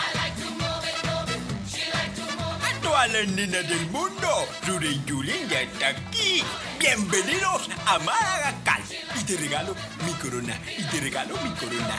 [2.62, 4.28] A todas las nenas del mundo,
[4.66, 6.42] Rure y Julen ya está aquí.
[6.78, 8.80] Bienvenidos a Madagascar.
[9.18, 11.96] Y te regalo mi corona, y te regalo mi corona.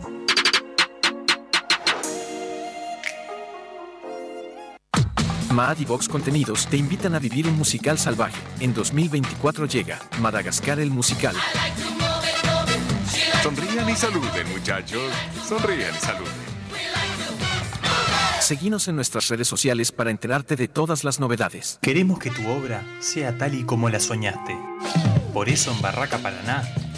[5.51, 8.37] Maad y Vox Contenidos te invitan a vivir un musical salvaje.
[8.59, 11.35] En 2024 llega Madagascar el musical.
[13.43, 15.11] Sonrían y saluden, muchachos.
[15.47, 16.51] Sonrían y saluden.
[18.39, 21.79] Seguinos en nuestras redes sociales para enterarte de todas las novedades.
[21.81, 24.57] Queremos que tu obra sea tal y como la soñaste.
[25.33, 26.63] Por eso en Barraca Paraná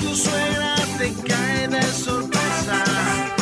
[0.00, 3.39] tu suegra te cae de sorpresa.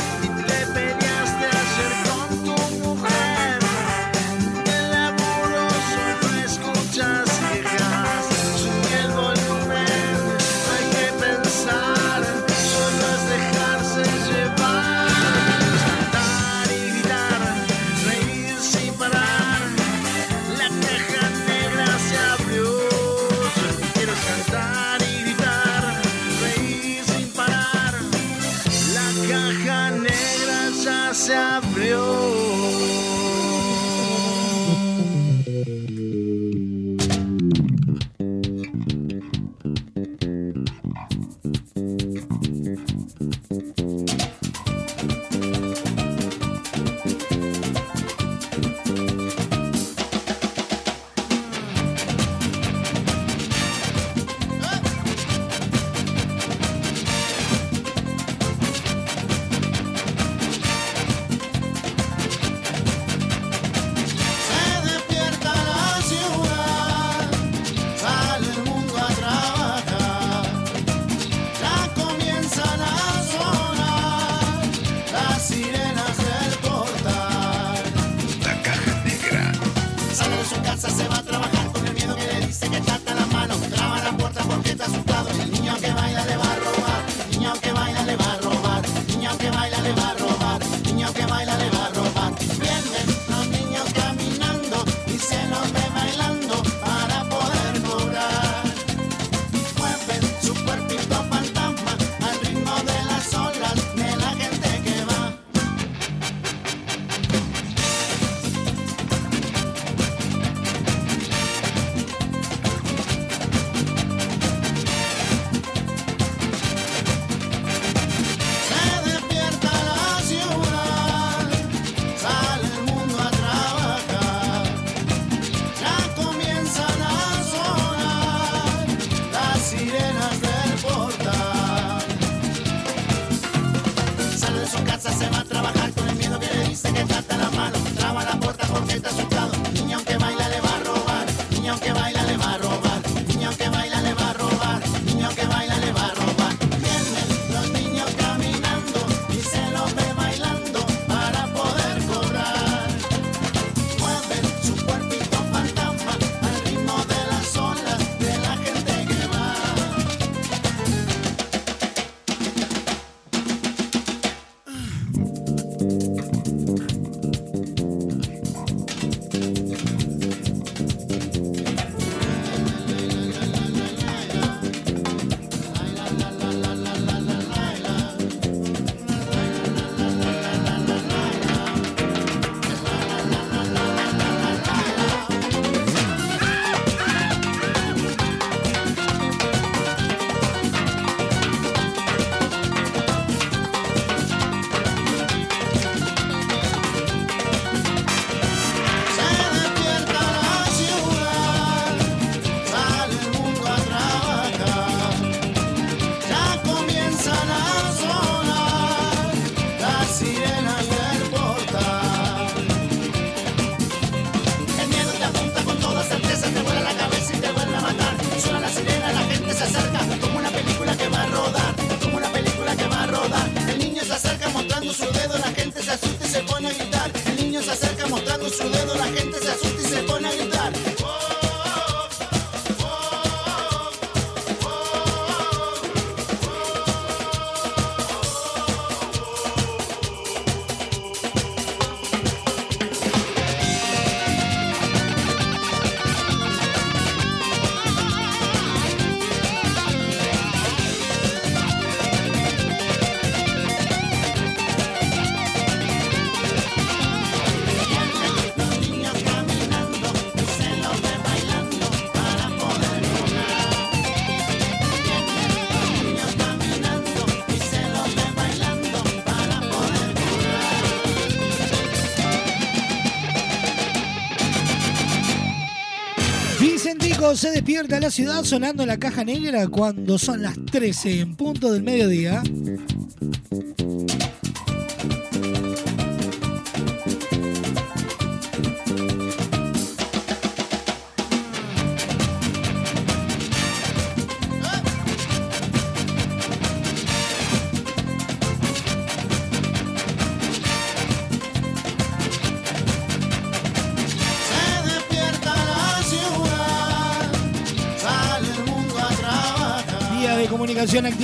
[277.37, 281.83] Se despierta la ciudad sonando la caja negra cuando son las 13 en punto del
[281.83, 282.43] mediodía.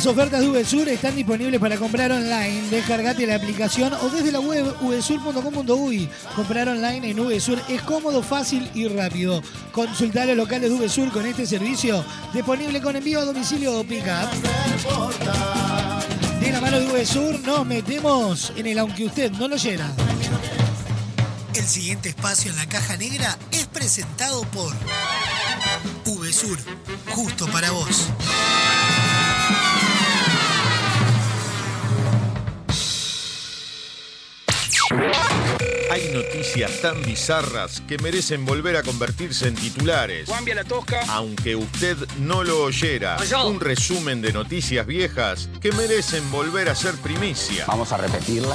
[0.08, 2.62] Ofertas de VSUR están disponibles para comprar online.
[2.70, 6.08] Descargate la aplicación o desde la web vsur.com.uy.
[6.34, 9.42] Comprar online en VSUR es cómodo, fácil y rápido.
[9.72, 14.28] Consultar los locales de VSUR con este servicio disponible con envío a domicilio o pick-up.
[16.40, 19.90] De la mano de VSUR nos metemos en el aunque usted no lo oyera.
[21.54, 24.74] El siguiente espacio en la caja negra es presentado por
[26.06, 26.58] VSUR,
[27.10, 28.08] justo para vos.
[35.98, 40.28] Hay noticias tan bizarras que merecen volver a convertirse en titulares.
[40.28, 41.00] Cambia la tosca.
[41.08, 46.94] Aunque usted no lo oyera, un resumen de noticias viejas que merecen volver a ser
[46.98, 47.64] primicia.
[47.66, 48.54] Vamos a repetirla.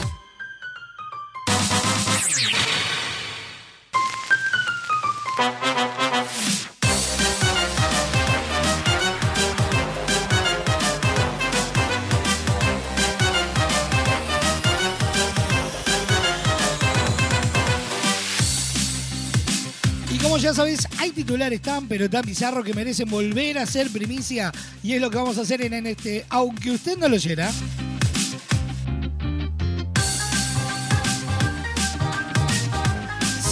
[20.54, 24.52] Ya sabéis, hay titulares tan pero tan bizarros que merecen volver a ser primicia
[24.84, 27.52] y es lo que vamos a hacer en, en este, aunque usted no lo oyera.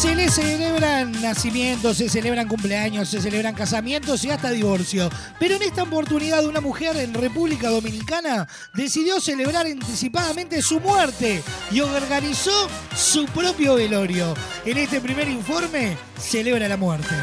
[0.02, 5.12] Se le celebran nacimientos, se celebran cumpleaños, se celebran casamientos y hasta divorcio.
[5.40, 11.82] Pero en esta oportunidad una mujer en República Dominicana decidió celebrar anticipadamente su muerte y
[11.82, 14.34] organizó su propio velorio.
[14.66, 17.14] En este primer informe celebra la muerte.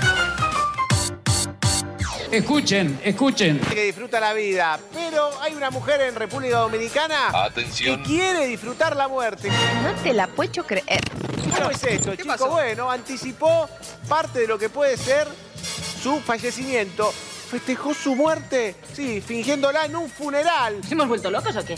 [2.30, 3.58] Escuchen, escuchen.
[3.60, 8.02] que disfruta la vida, pero hay una mujer en República Dominicana Atención.
[8.02, 9.48] que quiere disfrutar la muerte.
[9.82, 11.00] No te la puedo creer.
[11.56, 12.48] ¿Cómo es esto, chico?
[12.50, 13.68] Bueno, anticipó
[14.08, 15.26] parte de lo que puede ser
[16.02, 17.12] su fallecimiento.
[17.50, 20.80] Festejó su muerte, sí, fingiéndola en un funeral.
[20.90, 21.76] ¿Hemos vuelto locos o qué?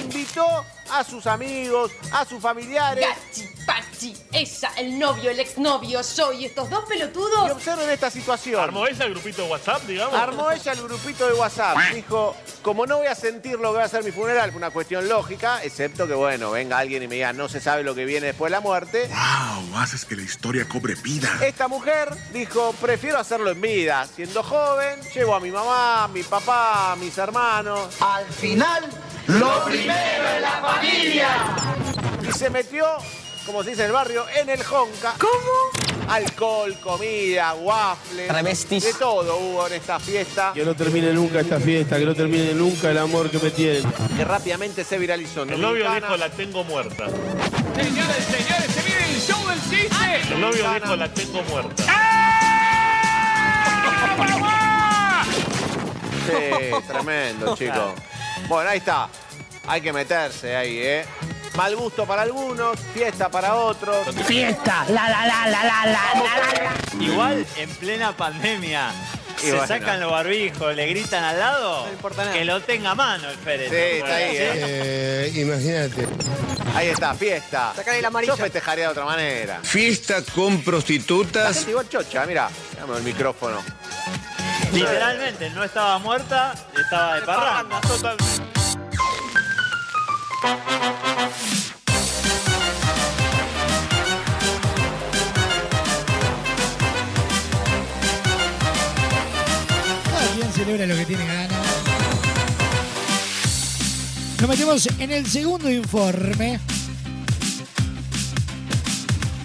[0.00, 3.06] Invitó a sus amigos, a sus familiares.
[3.06, 7.48] Gachi, pachi, ella, el novio, el exnovio, yo y estos dos pelotudos.
[7.48, 8.62] Y observen esta situación.
[8.62, 10.14] ¿Armó ella el grupito de WhatsApp, digamos?
[10.14, 11.76] Armó ella el grupito de WhatsApp.
[11.94, 15.08] Dijo, como no voy a sentir lo que va a ser mi funeral, una cuestión
[15.08, 18.28] lógica, excepto que, bueno, venga alguien y me diga, no se sabe lo que viene
[18.28, 19.08] después de la muerte.
[19.08, 19.78] ¡Wow!
[19.78, 21.30] Haces que la historia cobre vida.
[21.42, 24.06] Esta mujer dijo, prefiero hacerlo en vida.
[24.14, 27.88] Siendo joven, llevo a mi mamá, a mi papá, a mis hermanos.
[28.00, 28.84] Al final,
[29.28, 31.28] lo primero es la familia.
[32.28, 32.86] Y se metió,
[33.46, 35.14] como se dice en el barrio, en el Honka.
[35.18, 36.08] ¿Cómo?
[36.08, 38.28] Alcohol, comida, waffles.
[38.28, 38.84] Travestis.
[38.84, 40.52] De todo hubo en esta fiesta.
[40.52, 43.84] Que no termine nunca esta fiesta, que no termine nunca el amor que me tienen.
[44.16, 45.42] Que rápidamente se viralizó.
[45.42, 47.06] en El novio dijo la tengo muerta.
[47.06, 50.34] Señores, señores, se viene el show del chiste.
[50.34, 51.84] El novio dijo la tengo muerta.
[56.26, 57.94] Sí, tremendo, chicos.
[58.48, 59.08] Bueno, ahí está.
[59.66, 61.04] Hay que meterse ahí, ¿eh?
[61.56, 64.06] Mal gusto para algunos, fiesta para otros.
[64.26, 66.64] Fiesta, la la la la la la la
[66.98, 67.04] la.
[67.04, 68.90] Igual en plena pandemia.
[69.38, 69.66] Y se bueno.
[69.66, 71.86] sacan los barbijos, le gritan al lado,
[72.32, 73.76] que lo tenga a mano el féretro.
[73.76, 74.52] Sí, está ahí, ¿eh?
[74.54, 76.08] Eh, imagínate.
[76.74, 77.72] Ahí está, fiesta.
[77.76, 78.32] Sacale la amarilla.
[78.32, 79.60] Yo festejaría de otra manera.
[79.62, 81.54] Fiesta con La prostitutas.
[81.56, 82.48] gente igual chocha, mira.
[82.78, 83.62] Dame el micrófono.
[84.74, 87.80] Literalmente, no estaba muerta, estaba de parranda.
[100.10, 101.50] Cada quien celebra lo que tiene ganas.
[104.40, 106.58] Nos metemos en el segundo informe.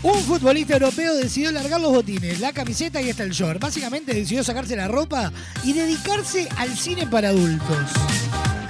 [0.01, 3.59] Un futbolista europeo decidió largar los botines, la camiseta y hasta el short.
[3.59, 5.29] Básicamente decidió sacarse la ropa
[5.63, 7.91] y dedicarse al cine para adultos.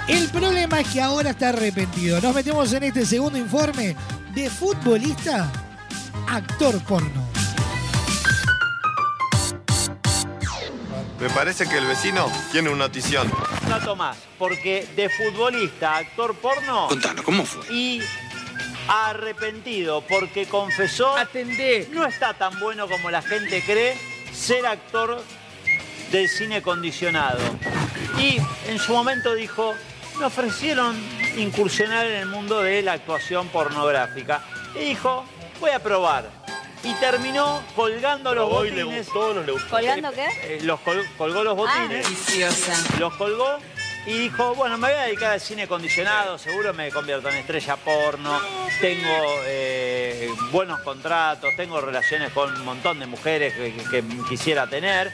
[0.08, 2.20] El problema es que ahora está arrepentido.
[2.20, 3.94] Nos metemos en este segundo informe
[4.34, 5.52] de futbolista,
[6.28, 7.28] actor porno.
[11.20, 13.30] Me parece que el vecino tiene una notición.
[13.68, 16.88] dato más, porque de futbolista, a actor porno.
[16.88, 17.72] Contanos, ¿cómo fue?
[17.72, 18.00] Y
[18.90, 21.16] arrepentido porque confesó.
[21.16, 21.88] Atendé.
[21.92, 23.96] No está tan bueno como la gente cree
[24.32, 25.22] ser actor
[26.10, 27.38] del cine condicionado.
[28.18, 28.38] Y
[28.68, 29.74] en su momento dijo,
[30.18, 30.96] me ofrecieron
[31.36, 34.42] incursionar en el mundo de la actuación pornográfica.
[34.74, 35.24] Y dijo,
[35.60, 36.28] voy a probar.
[36.82, 39.06] Y terminó colgando los Hoy le botines.
[39.06, 39.68] gustó no le gustó.
[39.68, 40.26] ¿Colgando qué?
[40.44, 42.06] Eh, los col- colgó los botines.
[42.98, 43.58] Los colgó
[44.06, 47.76] y dijo, bueno, me voy a dedicar al cine condicionado, seguro me convierto en estrella
[47.76, 48.40] porno,
[48.80, 49.08] tengo
[49.46, 53.52] eh, buenos contratos, tengo relaciones con un montón de mujeres
[53.90, 55.12] que, quisiera tener.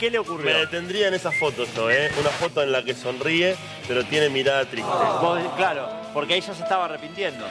[0.00, 0.46] ¿Qué le ocurrió?
[0.46, 2.10] Me detendría en esa foto yo, ¿eh?
[2.18, 3.56] Una foto en la que sonríe,
[3.86, 4.90] pero tiene mirada triste.
[5.20, 7.46] Vos- claro, porque ella se estaba arrepintiendo.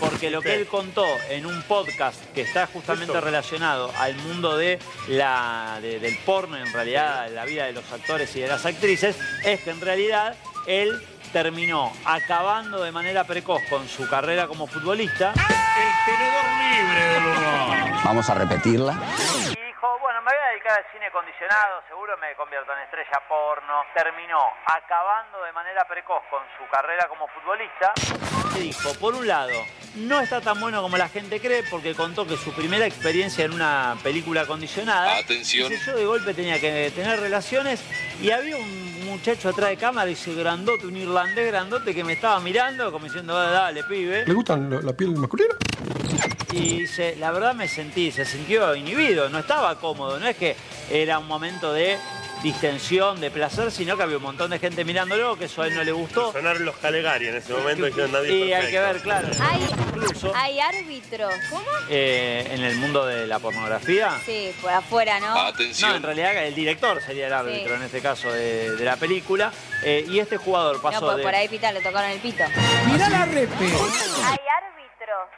[0.00, 4.78] Porque lo que él contó en un podcast que está justamente relacionado al mundo de
[5.08, 9.16] la, de- del porno, en realidad, la vida de los actores y de las actrices,
[9.44, 10.34] es que en realidad
[10.66, 11.00] él
[11.32, 15.32] terminó acabando de manera precoz con su carrera como futbolista.
[15.34, 17.04] El tenedor libre
[17.84, 17.94] del.
[18.04, 18.98] Vamos a repetirla.
[19.78, 23.84] Dijo, bueno, me voy a dedicar al cine condicionado, seguro me convierto en estrella porno.
[23.94, 27.92] Terminó acabando de manera precoz con su carrera como futbolista.
[28.56, 29.54] Y dijo, por un lado,
[29.94, 33.52] no está tan bueno como la gente cree porque contó que su primera experiencia en
[33.52, 35.18] una película condicionada.
[35.18, 35.68] Atención.
[35.68, 37.80] dice, yo de golpe tenía que tener relaciones
[38.20, 42.38] y había un muchacho atrás de cámara, dice grandote, un irlandés grandote que me estaba
[42.40, 44.24] mirando como diciendo, "Ah, dale, pibe.
[44.26, 45.54] ¿Le gustan la, la piel masculina?
[46.52, 50.56] Y dice, la verdad me sentí, se sintió inhibido, no estaba cómodo, no es que
[50.90, 51.98] era un momento de
[52.42, 55.74] distensión, de placer, sino que había un montón de gente mirándolo, que eso a él
[55.74, 56.32] no le gustó.
[56.32, 59.28] Sonaron los Calegari en ese momento y dijeron nadie Y hay que ver, claro.
[59.40, 61.34] Hay, Incluso hay árbitros.
[61.50, 61.64] ¿Cómo?
[61.90, 64.10] eh, en el mundo de la pornografía.
[64.24, 65.34] Sí, por afuera, ¿no?
[65.34, 67.74] No, en realidad el director sería el árbitro Sí.
[67.74, 69.50] en este caso de, de la película.
[69.82, 71.22] Eh, y este jugador No, pasó pues de.
[71.22, 72.44] por ahí pita, le tocaron el pito.
[72.86, 73.54] Mirá la repe.
[73.64, 75.28] Hay árbitros.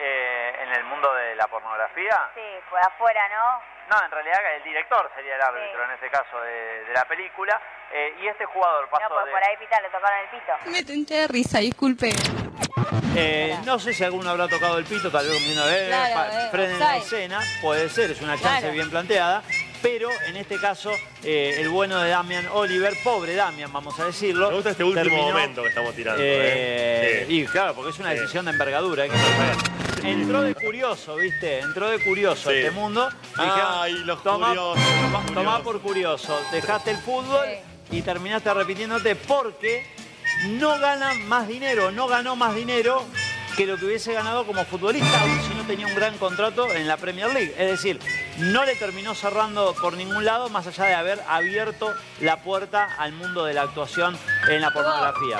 [0.00, 2.16] eh, en el mundo de la pornografía.
[2.34, 2.40] Sí,
[2.70, 3.77] por afuera, ¿no?
[3.88, 7.60] No, en realidad el director sería el árbitro en este caso de, de la película.
[7.90, 9.30] Eh, y este jugador pasó No, pues de.
[9.32, 10.52] por ahí pita, le tocaron el pito.
[10.70, 12.10] Me tenté de risa, disculpe.
[13.16, 16.48] Eh, no sé si alguno habrá tocado el pito, tal vez comiendo eh, Claro, eh,
[16.50, 18.74] frenen la escena, puede ser, es una chance Claro.
[18.74, 19.42] bien planteada,
[19.82, 20.90] pero en este caso
[21.22, 24.48] eh, el bueno de Damian Oliver, pobre Damian, vamos a decirlo.
[24.48, 26.22] Me gusta este último terminó, momento que estamos tirando.
[26.22, 27.26] eh, ¿eh?
[27.28, 29.04] Y claro, porque es una decisión de envergadura.
[29.04, 29.56] hay que saber.
[30.04, 31.58] Entró de curioso, ¿viste?
[31.58, 32.56] Entró de curioso Sí.
[32.56, 33.08] este mundo.
[33.36, 35.62] Ay, los toma, curiosos, toma- los tomá curiosos".
[35.62, 36.40] por curioso.
[36.52, 37.46] Dejaste el fútbol
[37.90, 39.84] y terminaste arrepintiéndote porque
[40.50, 43.04] no gana más dinero, no ganó más dinero
[43.58, 46.96] que lo que hubiese ganado como futbolista, si no tenía un gran contrato en la
[46.96, 47.52] Premier League.
[47.58, 47.98] Es decir,
[48.38, 53.14] no le terminó cerrando por ningún lado, más allá de haber abierto la puerta al
[53.14, 54.16] mundo de la actuación
[54.48, 55.38] en la pornografía.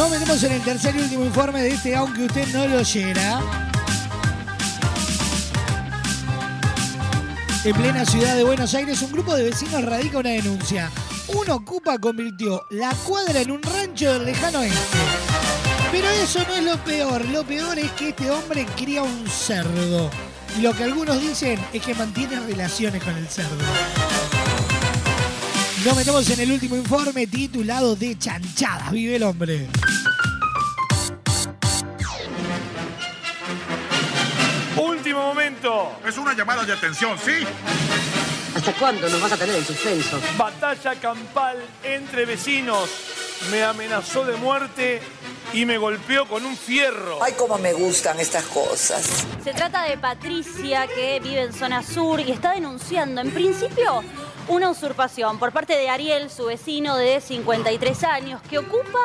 [0.00, 3.38] Nos metemos en el tercer y último informe de este, aunque usted no lo oyera.
[7.64, 10.90] En plena ciudad de Buenos Aires, un grupo de vecinos radica una denuncia.
[11.28, 14.98] Un ocupa convirtió la cuadra en un rancho del lejano oeste.
[15.92, 17.22] Pero eso no es lo peor.
[17.26, 20.10] Lo peor es que este hombre cría un cerdo.
[20.58, 23.66] Y lo que algunos dicen es que mantiene relaciones con el cerdo.
[25.84, 29.66] Nos metemos en el último informe titulado De chanchadas vive el hombre.
[35.60, 36.08] Momento.
[36.08, 37.44] Es una llamada de atención, ¿sí?
[38.54, 40.18] ¿Hasta cuándo nos vas a tener en suspenso?
[40.36, 42.90] Batalla campal entre vecinos.
[43.50, 45.00] Me amenazó de muerte
[45.52, 47.22] y me golpeó con un fierro.
[47.22, 49.26] Ay, cómo me gustan estas cosas.
[49.42, 54.02] Se trata de Patricia, que vive en zona sur y está denunciando, en principio,
[54.48, 58.98] una usurpación por parte de Ariel, su vecino de 53 años, que ocupa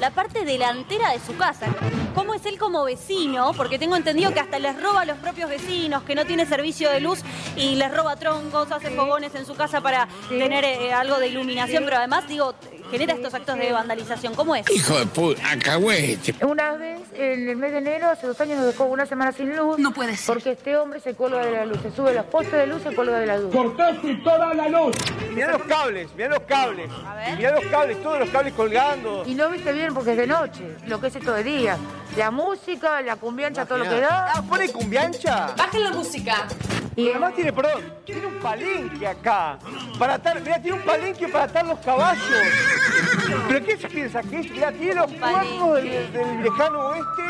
[0.00, 1.66] la parte delantera de su casa.
[2.14, 3.52] ¿Cómo es él como vecino?
[3.56, 6.90] Porque tengo entendido que hasta les roba a los propios vecinos, que no tiene servicio
[6.90, 7.20] de luz
[7.56, 11.84] y les roba troncos, hace fogones en su casa para tener eh, algo de iluminación,
[11.84, 12.54] pero además, digo,
[12.90, 14.34] genera estos actos de vandalización.
[14.34, 14.68] ¿Cómo es?
[14.70, 16.34] Hijo de puta, acagüete.
[16.44, 19.54] Una vez, en el mes de enero, hace dos años, nos dejó una semana sin
[19.56, 19.78] luz.
[19.78, 20.34] No puede ser.
[20.34, 21.78] Porque este hombre se cuelga de la luz.
[21.82, 23.54] Se sube a los postes de luz y se cuelga de la luz.
[23.54, 24.96] Cortaste toda la luz.
[25.32, 26.90] Mirá los cables, mirá los cables.
[27.36, 29.24] Mirá los cables, todos los cables colgando.
[29.26, 31.76] Y no viste bien porque es de noche, lo que es esto de día.
[32.16, 34.32] La música, la cumbiancha, todo lo que da.
[34.34, 35.54] Ah, pone cumbiancha.
[35.56, 36.46] Bajen la música.
[36.96, 39.58] Y además tiene, perdón, tiene un palenque acá.
[39.98, 42.24] Para atar, mirá, tiene un palenque para atar los caballos.
[43.48, 44.22] ¿Pero qué se piensa?
[44.22, 47.22] Que es, mirá, tiene los cuernos del, del lejano oeste,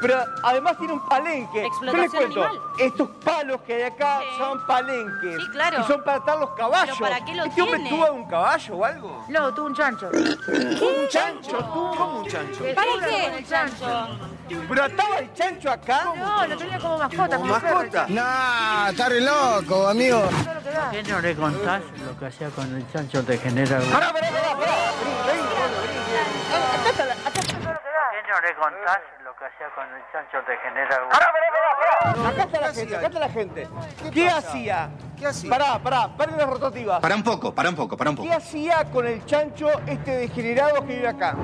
[0.00, 1.52] pero además tiene un palenque.
[1.52, 2.44] ¿Qué les Explotación cuento?
[2.44, 2.60] animal.
[2.78, 5.42] Estos palos que hay acá son palenques.
[5.42, 5.80] Sí, claro.
[5.80, 6.96] Y son para atar los caballos.
[6.98, 9.24] ¿Pero para qué lo ¿Este hombre tuvo un caballo o algo?
[9.28, 10.10] No, tuvo un chancho.
[10.12, 11.58] ¿Un chancho?
[11.58, 11.94] ¿Tú?
[11.96, 12.64] ¿Cómo un chancho?
[12.74, 14.08] ¿Para qué el chancho?
[14.68, 16.04] ¿Pero ataba el chancho acá?
[16.16, 17.36] No, lo tenía como mascota.
[17.36, 18.06] ¿Como mascota?
[18.08, 20.22] Nah, está re loco, amigo.
[20.22, 23.82] ¿Por qué no le contás lo que hacía con el chancho de general?
[23.92, 24.74] Pará, pará, pará, pará.
[25.26, 26.46] Vení, vení, vení, vení.
[28.12, 29.00] ¿Qué no le contás
[29.38, 31.08] que hacía con el chancho de general?
[31.10, 31.70] Pará, pará, pará,
[32.14, 32.28] pará.
[32.28, 33.68] Acá está la gente, acá está la gente.
[34.12, 34.90] ¿Qué hacía?
[35.18, 35.50] ¿Qué hacía?
[35.50, 37.00] Pará, pará, paren las rotativas.
[37.00, 38.28] Para un poco, para un poco, para un poco.
[38.28, 41.36] ¿Qué hacía con el chancho este degenerado que vive acá?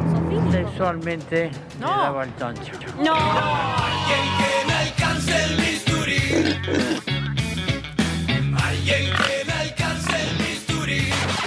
[0.51, 2.73] Sexualmente le daba el chancho.
[2.99, 3.15] No.
[3.15, 6.61] Alguien que me alcance el bisturí.
[8.65, 9.42] Alguien que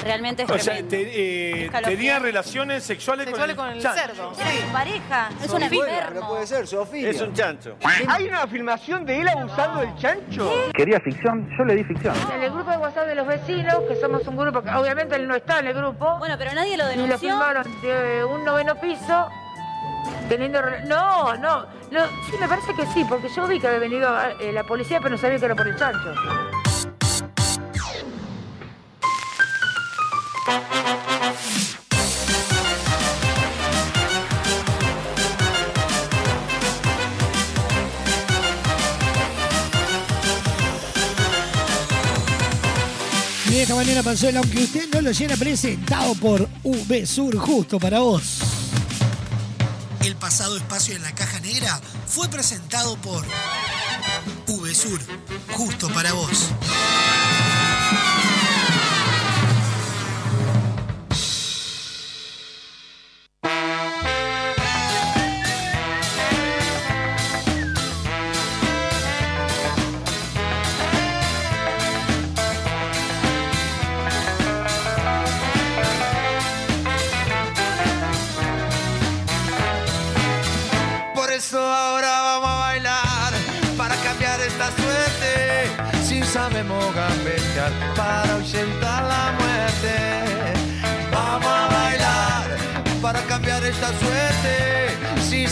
[0.06, 0.90] Realmente es O sea, tremendo.
[0.90, 1.90] te, eh, Escalofriante.
[1.98, 3.99] tenía relaciones sexuales, Sexuales con con el chancho.
[4.02, 4.34] cerdo.
[4.40, 6.27] Era su pareja, es un enfermo.
[6.30, 7.10] puede ser, Sofía.
[7.10, 7.76] Es un chancho.
[8.07, 10.53] ¿Hay una filmación de él abusando del chancho?
[10.76, 11.49] ¿Quería ficción?
[11.57, 12.14] Yo le di ficción.
[12.36, 15.27] En el grupo de WhatsApp de los vecinos, que somos un grupo que obviamente él
[15.27, 16.18] no está en el grupo.
[16.19, 17.18] Bueno, pero nadie lo Y lo denunció.
[17.30, 19.27] filmaron de un noveno piso.
[20.30, 20.60] Teniendo.
[20.61, 21.65] rela- No, no.
[22.30, 25.11] sí, me parece que sí, porque yo vi que había venido eh, la policía, pero
[25.11, 26.14] no sabía que era por el chancho.
[43.76, 48.39] Manera pasó el aunque usted no lo llena presentado por VSUR justo para vos.
[50.01, 53.26] El pasado espacio en la caja negra fue presentado por
[54.47, 55.01] VSUR,
[55.51, 56.51] justo para vos.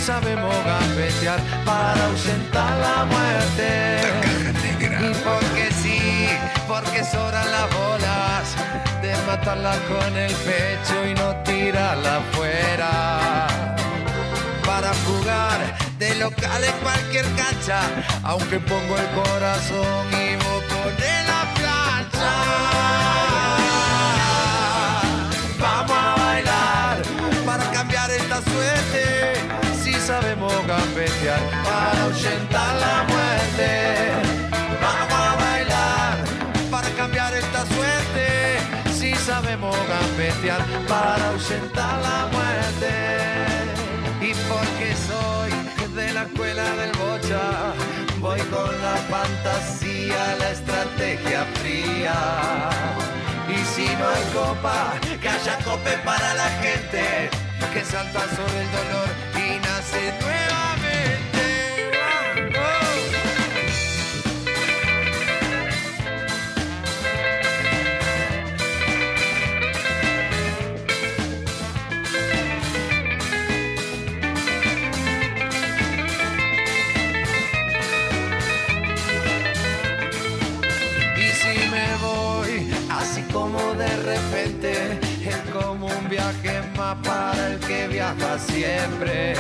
[0.06, 4.02] Sabemos gambetear para ahuyentar la muerte.
[4.80, 6.28] Y porque sí,
[6.68, 8.56] porque sobran las bolas
[9.02, 13.48] de matarla con el pecho y no tirarla afuera
[14.66, 15.60] para jugar
[15.98, 17.80] de local en cualquier cancha,
[18.24, 22.73] aunque pongo el corazón y vos pones la plancha.
[30.68, 33.70] Gambetear para ahuyentar la muerte.
[34.82, 36.18] Vamos a bailar
[36.72, 38.60] para cambiar esta suerte,
[38.94, 42.94] si sabemos gambetear para ahuyentar la muerte.
[44.22, 45.52] Y porque soy
[45.96, 47.74] de la escuela del bocha,
[48.20, 52.70] voy con la fantasía, la estrategia fría.
[53.50, 57.30] Y si no hay copa, que haya cope para la gente,
[57.74, 60.33] que salta sobre el dolor y nace nuevamente.
[88.84, 89.34] Siempre.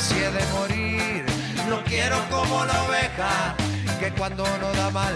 [0.00, 1.24] Si he de morir,
[1.68, 3.54] no quiero como la oveja,
[4.00, 5.12] que cuando no da más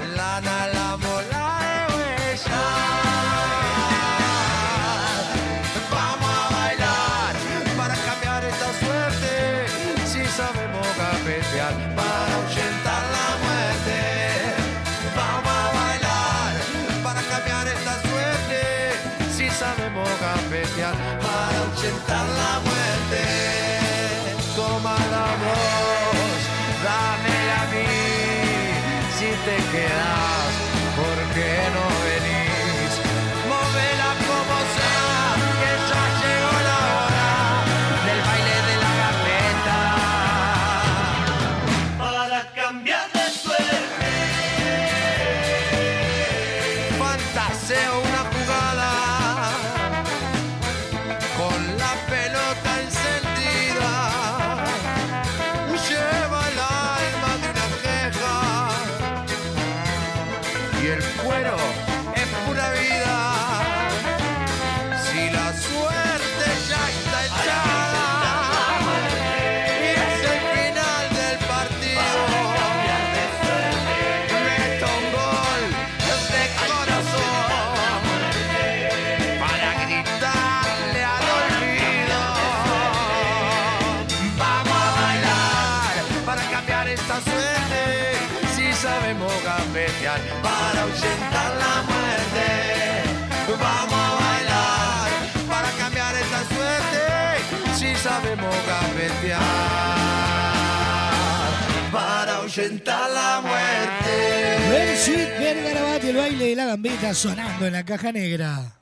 [105.51, 108.72] Sweet, Vergarabat y el baile de la gambeta sonando en la caja negra.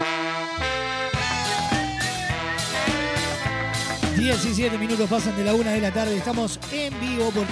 [4.16, 6.16] 17 minutos pasan de la una de la tarde.
[6.16, 7.47] Estamos en vivo por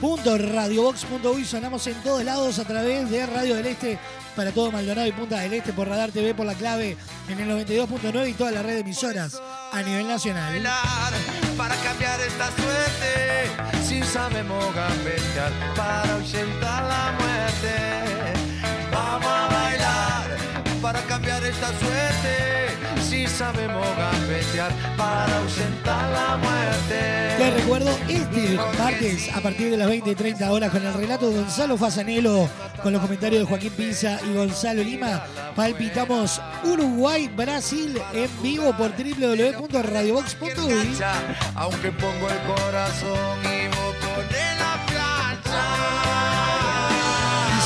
[0.00, 1.44] www.radiobox.uy.
[1.44, 3.98] Sonamos en todos lados a través de Radio del Este
[4.36, 6.96] para todo Maldonado y Punta del Este por Radar TV por la clave
[7.28, 9.38] en el 92.9 y toda la red de emisoras
[9.72, 10.62] a nivel nacional.
[11.58, 13.50] para cambiar esta suerte.
[13.84, 14.64] Si sabemos
[15.76, 16.16] para
[17.52, 17.76] la muerte.
[18.92, 20.36] Vamos a bailar
[20.80, 22.70] para cambiar esta suerte.
[23.02, 27.34] Si sabemos gambetear para ahuyentar la muerte.
[27.38, 31.28] Te recuerdo este martes a partir de las 20 y 30 horas con el relato
[31.28, 32.48] de Gonzalo Fasanelo,
[32.82, 35.24] con los comentarios de Joaquín Pinza y Gonzalo Lima.
[35.56, 40.96] Palpitamos Uruguay-Brasil en vivo por www.radiobox.uy.
[41.56, 43.81] Aunque pongo el corazón y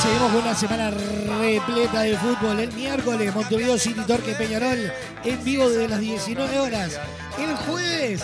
[0.07, 2.59] seguimos con una semana repleta de fútbol.
[2.59, 4.89] El miércoles, Montevideo City Torque Peñarol
[5.23, 6.99] en vivo desde las 19 horas.
[7.37, 8.23] El jueves,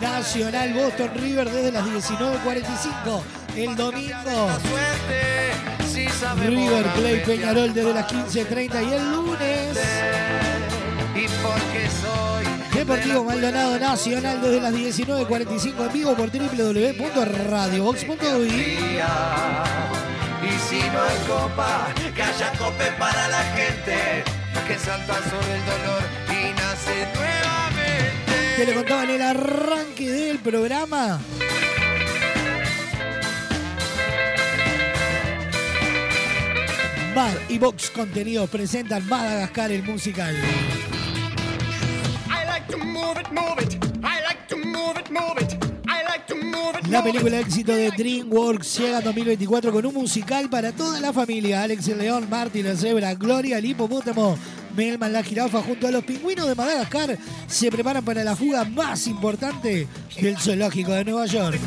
[0.00, 3.22] Nacional Boston River desde las 19.45.
[3.56, 4.48] El domingo,
[6.36, 8.88] River gambetear Peñarol desde las 15.30.
[8.88, 9.76] Y el lunes,
[12.72, 18.94] Deportivo Maldonado Nacional desde las 19.45 en vivo por www.radiobox.uy.
[20.46, 24.24] Y si no hay copa, que haya cope para la gente
[24.66, 28.56] que salta sobre el dolor y nace nuevamente.
[28.56, 31.20] Te le contaba en el arranque del programa.
[37.14, 40.34] Mad y Vox Contenidos presentan Madagascar el musical.
[42.28, 43.74] I like to move it, move it.
[44.02, 45.63] I like to move it, move it.
[46.90, 51.62] La película éxito de DreamWorks llega en 2024 con un musical para toda la familia.
[51.62, 54.36] Alex el León, Marty la Zebra, Gloria el Hipopótamo,
[54.76, 59.06] Melman la Jirafa junto a los pingüinos de Madagascar se preparan para la fuga más
[59.06, 59.86] importante
[60.20, 61.58] del zoológico de Nueva York.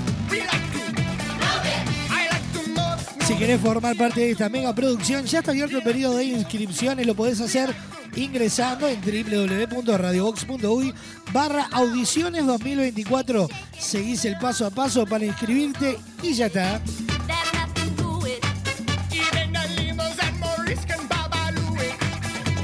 [3.25, 7.05] Si querés formar parte de esta mega producción, ya está abierto el periodo de inscripciones.
[7.05, 7.75] Lo podés hacer
[8.17, 10.93] ingresando en www.radiobox.uy
[11.31, 13.47] barra audiciones 2024.
[13.79, 16.81] Seguís el paso a paso para inscribirte y ya está.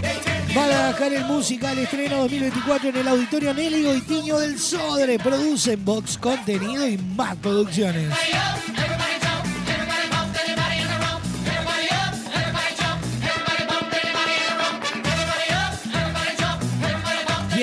[0.03, 5.17] They take Madagascar el musical estreno 2024 en el auditorio Nelly Goitiño del Sodre.
[5.17, 8.13] Producen Vox Contenido y más producciones.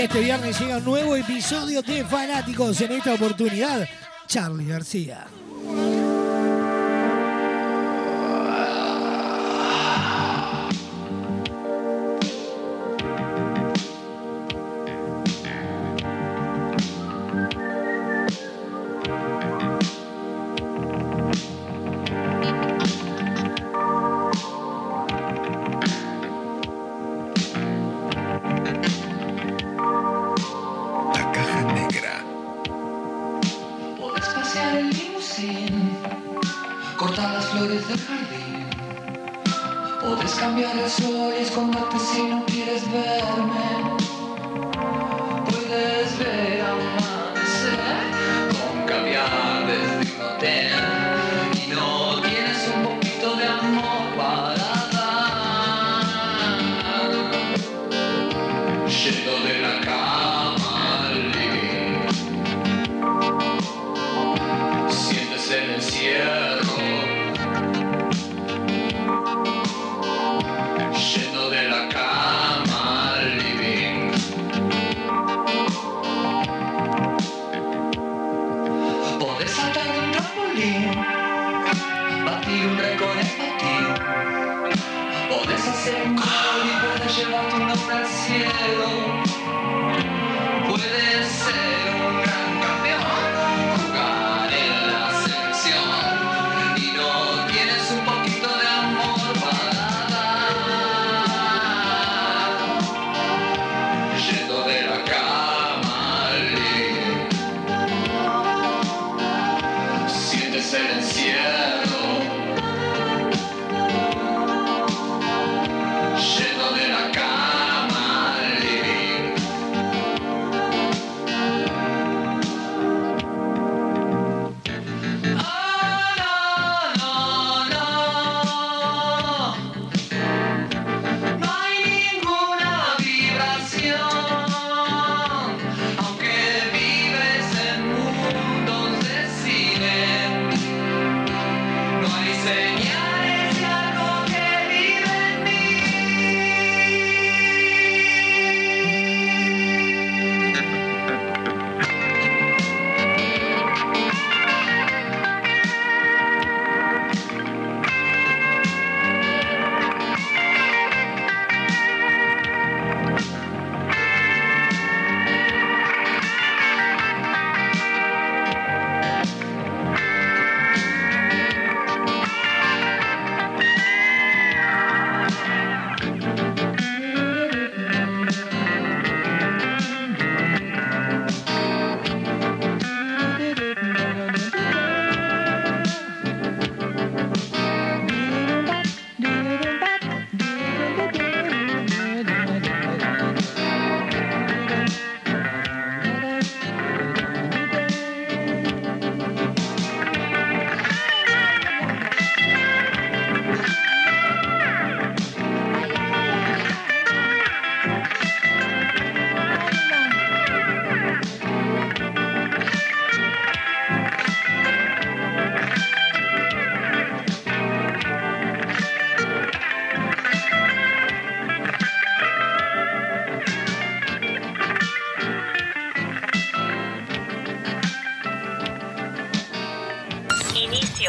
[0.00, 2.80] Este viernes llega un nuevo episodio de Fanáticos.
[2.80, 3.86] En esta oportunidad,
[4.26, 5.26] Charlie García.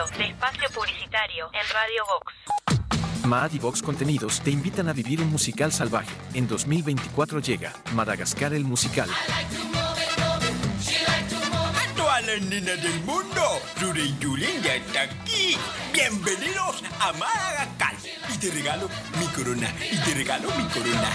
[0.01, 2.33] Inicio de espacio publicitario en Radio Vox.
[3.25, 6.15] Maad y Vox Contenidos te invitan a vivir un musical salvaje.
[6.33, 9.07] En 2024 llega Madagascar el musical.
[11.51, 13.41] A todas las nenas del mundo,
[13.79, 15.55] Rure y Julen ya está aquí.
[15.93, 17.93] Bienvenidos a Madagascar.
[18.33, 19.71] Y te regalo mi corona.
[19.91, 21.11] Y te regalo mi corona.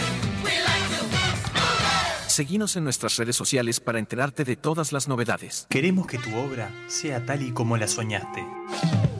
[2.37, 5.67] Seguinos en nuestras redes sociales para enterarte de todas las novedades.
[5.71, 8.45] Queremos que tu obra sea tal y como la soñaste.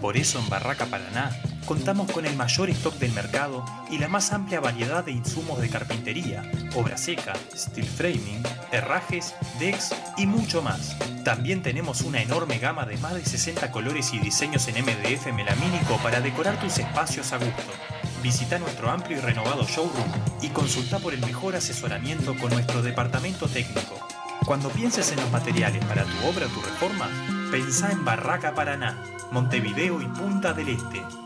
[0.03, 1.35] Por eso en Barraca Paraná
[1.65, 5.71] contamos con el mayor stock del mercado y la más amplia variedad de insumos de
[5.71, 6.43] carpintería,
[6.75, 10.95] obra seca, steel framing, herrajes, decks y mucho más.
[11.25, 15.97] También tenemos una enorme gama de más de 60 colores y diseños en MDF melamínico
[16.03, 17.96] para decorar tus espacios a gusto.
[18.23, 20.11] Visita nuestro amplio y renovado showroom
[20.43, 24.07] y consulta por el mejor asesoramiento con nuestro departamento técnico.
[24.45, 27.09] Cuando pienses en los materiales para tu obra o tu reforma,
[27.51, 31.26] pensá en Barraca Paraná, Montevideo y Punta del Este.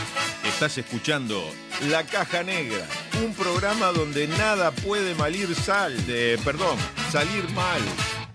[0.61, 1.43] Estás escuchando
[1.89, 2.85] La Caja Negra,
[3.25, 6.77] un programa donde nada puede malir sal, de, perdón,
[7.11, 7.81] salir mal.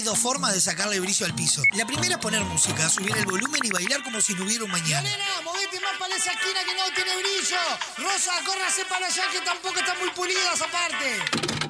[0.00, 1.62] Hay dos formas de sacarle brillo al piso.
[1.72, 4.70] La primera es poner música, subir el volumen y bailar como si no hubiera un
[4.70, 5.02] mañana.
[5.02, 7.58] Nena, movete más para esa esquina que no tiene brillo.
[7.98, 11.69] Rosa, córrase para allá que tampoco está muy pulida esa parte.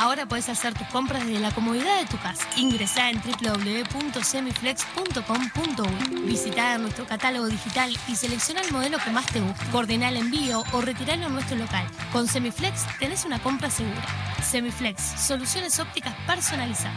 [0.00, 2.48] Ahora puedes hacer tus compras desde la comodidad de tu casa.
[2.56, 6.20] Ingresá en www.semiflex.com.uy.
[6.22, 9.62] Visitá nuestro catálogo digital y selecciona el modelo que más te guste.
[9.70, 11.86] Coordina el envío o retiralo en nuestro local.
[12.12, 14.06] Con Semiflex tenés una compra segura.
[14.42, 16.96] Semiflex, soluciones ópticas personalizadas.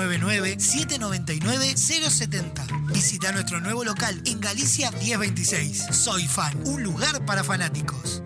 [0.00, 2.92] 099-799-070.
[2.92, 5.88] Visita nuestro nuevo local en Galicia 1026.
[5.90, 8.22] Soy Fan, un lugar para fanáticos.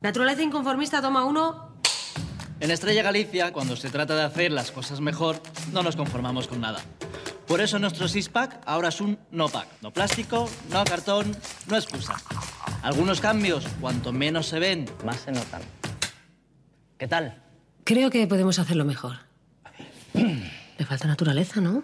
[0.00, 1.68] Naturaleza inconformista, toma uno.
[2.60, 5.40] En Estrella Galicia, cuando se trata de hacer las cosas mejor,
[5.72, 6.80] no nos conformamos con nada.
[7.46, 9.68] Por eso nuestro six-pack ahora es un no-pack.
[9.80, 11.36] No plástico, no cartón,
[11.66, 12.16] no excusa.
[12.82, 15.62] Algunos cambios, cuanto menos se ven, más se notan.
[16.98, 17.42] ¿Qué tal?
[17.84, 19.27] Creo que podemos hacerlo mejor.
[20.78, 21.82] Le falta naturaleza, ¿no?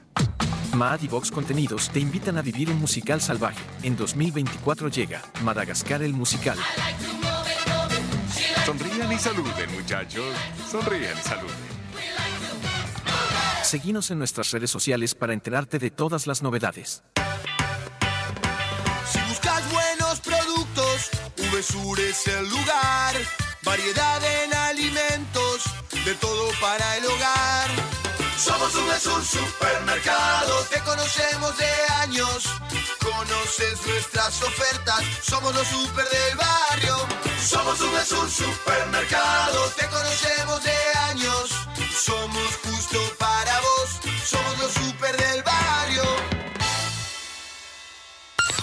[0.74, 3.62] Mad y Vox Contenidos te invitan a vivir un musical salvaje.
[3.82, 6.58] En 2024 llega Madagascar el musical.
[8.64, 10.34] Sonrían y saluden, muchachos.
[10.70, 11.74] Sonrían y saluden.
[13.62, 17.02] Seguinos en nuestras redes sociales para enterarte de todas las novedades.
[19.10, 23.14] Si buscas buenos productos, VSUR es el lugar.
[23.62, 25.64] Variedad en alimentos,
[26.04, 27.93] de todo para el hogar.
[28.44, 31.72] Somos un VSUR supermercado, te conocemos de
[32.02, 32.44] años.
[33.00, 36.94] Conoces nuestras ofertas, somos los super del barrio.
[37.40, 40.76] Somos un VSUR supermercado, te conocemos de
[41.08, 41.50] años.
[41.90, 46.04] Somos justo para vos, somos los super del barrio.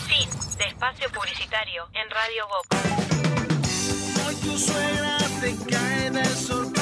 [0.08, 0.30] Fin
[0.60, 2.68] de espacio publicitario en Radio Vox.
[4.28, 6.81] Hoy tu suegra te cae de sorpresa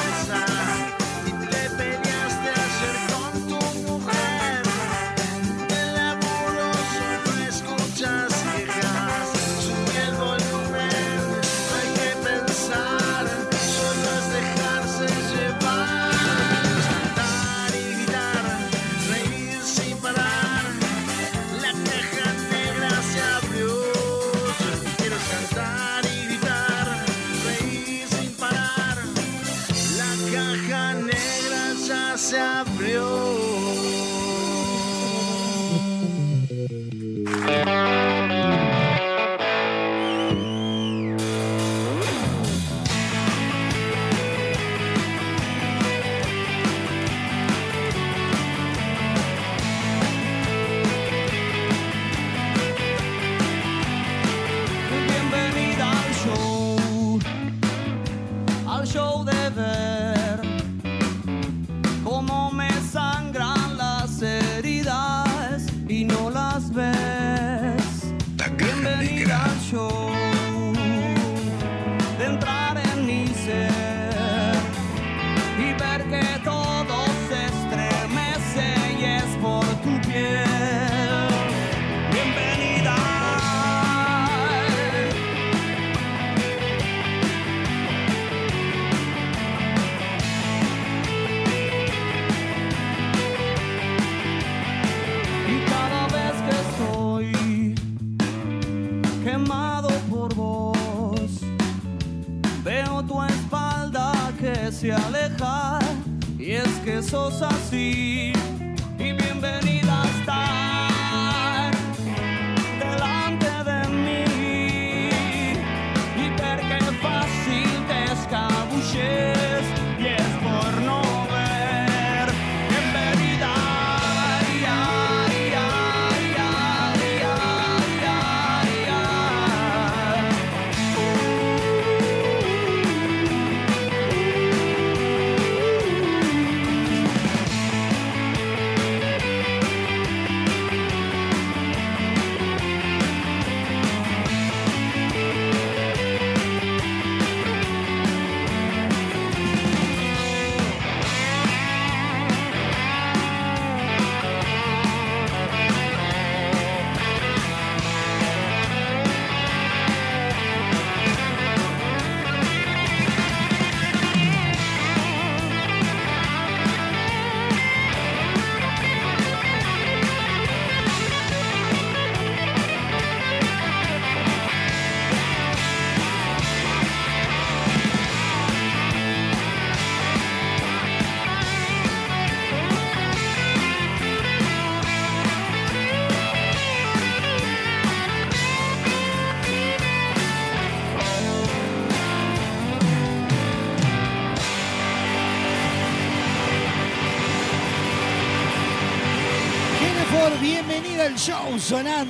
[106.84, 108.29] que sos así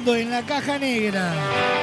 [0.09, 1.80] en la caja negra.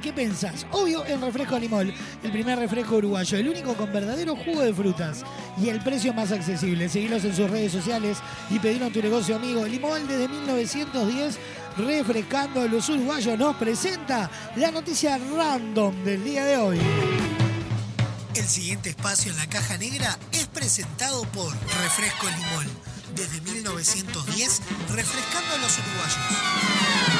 [0.00, 0.66] ¿En qué pensás?
[0.72, 5.22] Obvio, en refresco limón, el primer refresco uruguayo, el único con verdadero jugo de frutas
[5.58, 6.88] y el precio más accesible.
[6.88, 8.16] Seguilos en sus redes sociales
[8.48, 9.66] y pedilo en tu negocio amigo.
[9.66, 11.38] Limón desde 1910,
[11.76, 16.80] refrescando a los uruguayos, nos presenta la noticia random del día de hoy.
[18.34, 22.66] El siguiente espacio en la caja negra es presentado por Refresco Limón.
[23.14, 27.19] Desde 1910, refrescando a los uruguayos.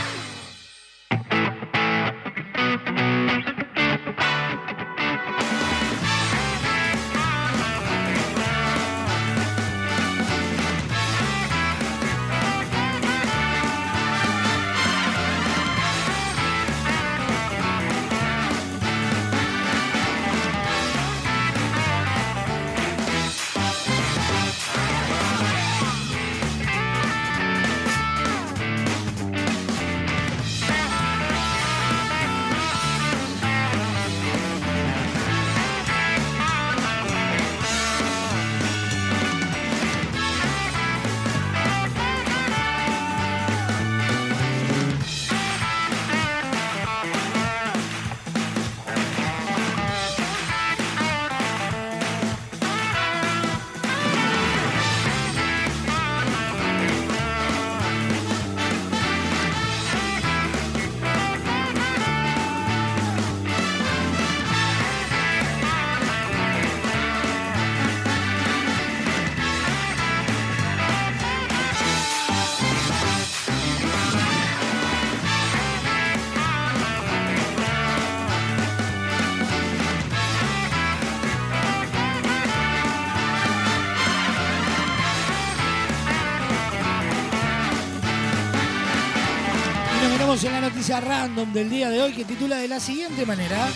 [91.05, 93.67] Random del día de hoy que titula de la siguiente manera.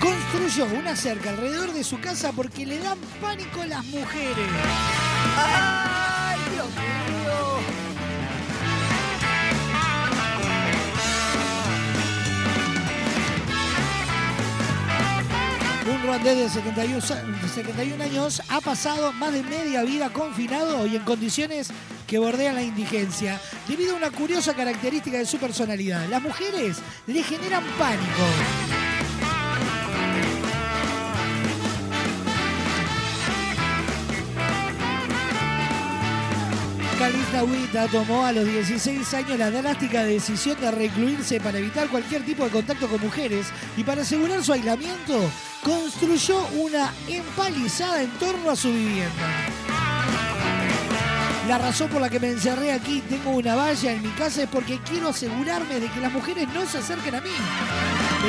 [0.00, 4.48] Construyó una cerca alrededor de su casa porque le dan pánico las mujeres.
[5.38, 7.60] ¡Ay, Dios mío!
[15.86, 20.86] Un rondés de 71, sa- de 71 años ha pasado más de media vida confinado
[20.86, 21.68] y en condiciones
[22.06, 23.38] que bordean la indigencia,
[23.68, 26.08] debido a una curiosa característica de su personalidad.
[26.08, 28.24] Las mujeres le generan pánico.
[36.98, 42.24] Calista Huita tomó a los 16 años la drástica decisión de recluirse para evitar cualquier
[42.24, 45.20] tipo de contacto con mujeres y para asegurar su aislamiento,
[45.62, 49.43] construyó una empalizada en torno a su vivienda.
[51.48, 54.48] La razón por la que me encerré aquí, tengo una valla en mi casa, es
[54.48, 57.30] porque quiero asegurarme de que las mujeres no se acerquen a mí.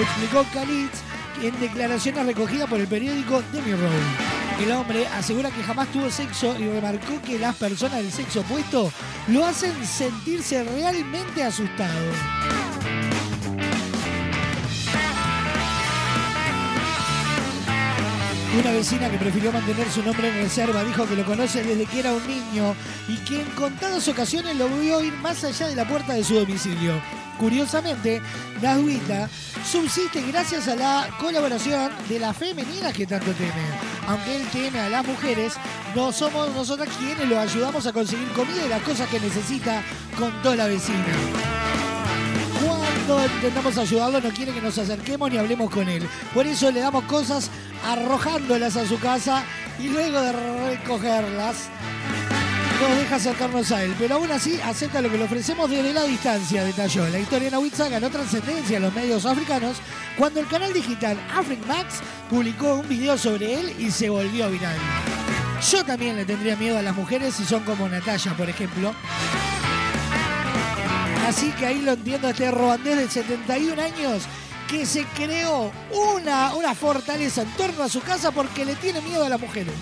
[0.02, 1.00] Explicó Kalitz
[1.42, 3.90] en declaraciones recogidas por el periódico Demi Row.
[4.62, 8.92] El hombre asegura que jamás tuvo sexo y remarcó que las personas del sexo opuesto
[9.28, 12.75] lo hacen sentirse realmente asustado.
[18.58, 22.00] Una vecina que prefirió mantener su nombre en reserva dijo que lo conoce desde que
[22.00, 22.74] era un niño
[23.08, 26.36] y que en contadas ocasiones lo vio ir más allá de la puerta de su
[26.36, 26.94] domicilio.
[27.38, 28.22] Curiosamente,
[28.62, 29.30] Nashuita
[29.70, 33.52] subsiste gracias a la colaboración de las femeninas que tanto teme.
[34.08, 35.54] Aunque él teme a las mujeres,
[35.94, 39.84] no somos nosotras quienes lo ayudamos a conseguir comida y las cosas que necesita,
[40.18, 41.85] contó la vecina.
[43.08, 46.10] Intentamos ayudarlo no quiere que nos acerquemos ni hablemos con él.
[46.34, 47.52] Por eso le damos cosas
[47.86, 49.44] arrojándolas a su casa
[49.80, 51.70] y luego de recogerlas
[52.82, 53.94] nos deja acercarnos a él.
[54.00, 57.08] Pero aún así acepta lo que le ofrecemos desde la distancia, detalló.
[57.10, 59.78] La historia de Nawitza ganó trascendencia en los medios africanos
[60.18, 64.78] cuando el canal digital Afric Max publicó un video sobre él y se volvió viral.
[65.72, 68.96] Yo también le tendría miedo a las mujeres si son como Natalia, por ejemplo.
[71.28, 74.24] Así que ahí lo entiendo este ruandés de 71 años
[74.68, 79.26] que se creó una, una fortaleza en torno a su casa porque le tiene miedo
[79.26, 79.74] a las mujeres.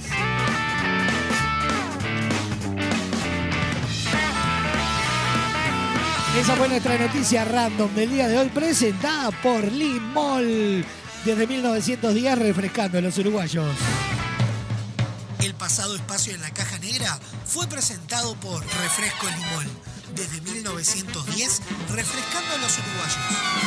[6.38, 10.84] Esa fue nuestra noticia random del día de hoy presentada por Limol
[11.26, 13.76] desde 1910 refrescando a los uruguayos.
[15.40, 19.93] El pasado espacio en la caja negra fue presentado por Refresco Limón.
[20.16, 23.64] Desde 1910, refrescando a los uruguayos.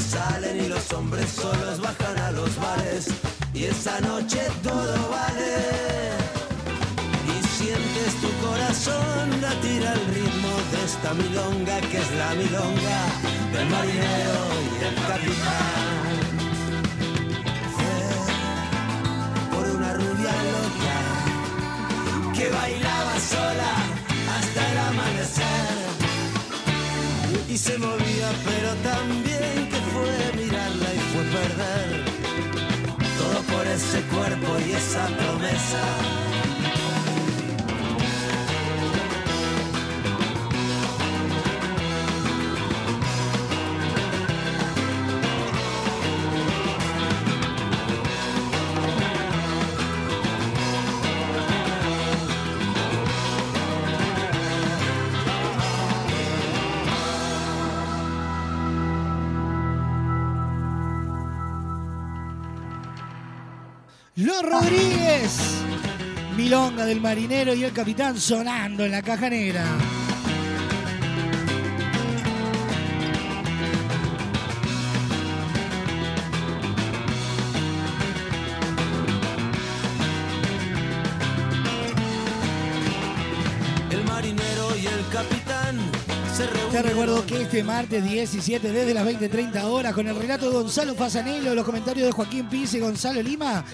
[0.00, 3.06] Salen y los hombres solos bajan a los bares.
[3.52, 5.54] Y esa noche todo vale.
[7.32, 13.00] Y sientes tu corazón latir al ritmo de esta milonga que es la milonga
[13.52, 14.42] del marinero
[14.74, 16.14] y el capitán.
[17.76, 17.96] Fue
[19.52, 20.98] por una rubia loca
[22.36, 23.72] que bailaba sola
[24.36, 25.74] hasta el amanecer
[27.48, 28.13] y se movía
[34.66, 36.53] y esa promesa
[64.42, 65.38] Rodríguez.
[66.36, 69.64] Milonga del marinero y el capitán sonando en la caja negra.
[87.54, 92.04] Este martes 17 desde las 20.30 horas con el relato de Gonzalo Fasanelo, los comentarios
[92.04, 93.64] de Joaquín Pise y Gonzalo Lima,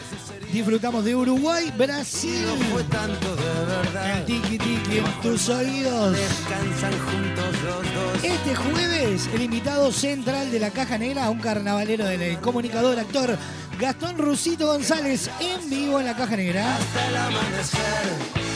[0.53, 2.45] disfrutamos de Uruguay, Brasil.
[2.91, 6.15] tanto de verdad El tiki tiki en tus oídos.
[6.15, 12.05] descansan juntos los dos Este jueves, el invitado central de la Caja Negra, un carnavalero
[12.05, 13.39] de ley, comunicador, actor,
[13.79, 16.77] Gastón Rusito González, en vivo en la Caja Negra.
[16.77, 18.51] hasta el amanecer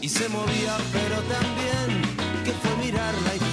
[0.00, 2.02] y se movía pero también
[2.44, 3.51] que fue mirarla y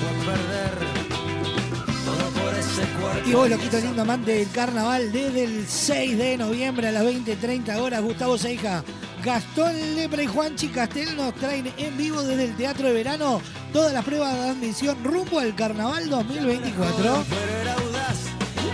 [3.25, 7.77] Y vos, loquito lindo amante del carnaval, desde el 6 de noviembre a las 20.30
[7.77, 8.83] horas, Gustavo Seija,
[9.23, 13.41] Gastón Lepra y Juanchi Castel nos traen en vivo desde el Teatro de Verano
[13.71, 17.25] todas las pruebas de admisión rumbo al Carnaval 2024.
[17.29, 18.17] pero era audaz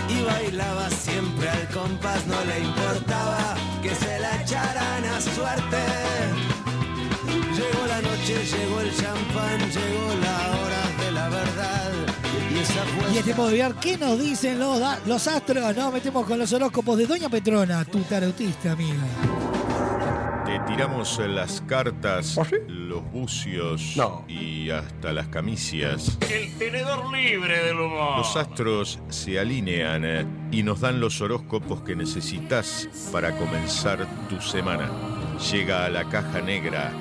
[0.07, 5.84] y bailaba siempre al compás no le importaba que se la echaran a suerte.
[7.56, 10.84] Llegó la noche llegó el champán llegó la hora
[11.30, 11.91] la verdad
[12.53, 12.84] y esa
[13.14, 15.76] Y este de ver, ¿qué nos dicen los, los astros?
[15.76, 19.03] Nos metemos con los horóscopos de Doña Petrona, tu tarotista, amiga.
[20.45, 22.38] Te tiramos las cartas,
[22.68, 23.97] los bucios
[24.27, 26.18] y hasta las camicias.
[26.30, 28.19] El tenedor libre del humor.
[28.19, 34.39] Los astros se alinean eh, y nos dan los horóscopos que necesitas para comenzar tu
[34.39, 34.89] semana.
[35.52, 36.91] Llega a la caja negra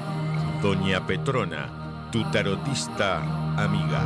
[0.65, 1.84] Doña Petrona,
[2.15, 3.17] tu tarotista
[3.59, 4.03] amiga.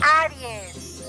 [0.00, 1.04] Aries.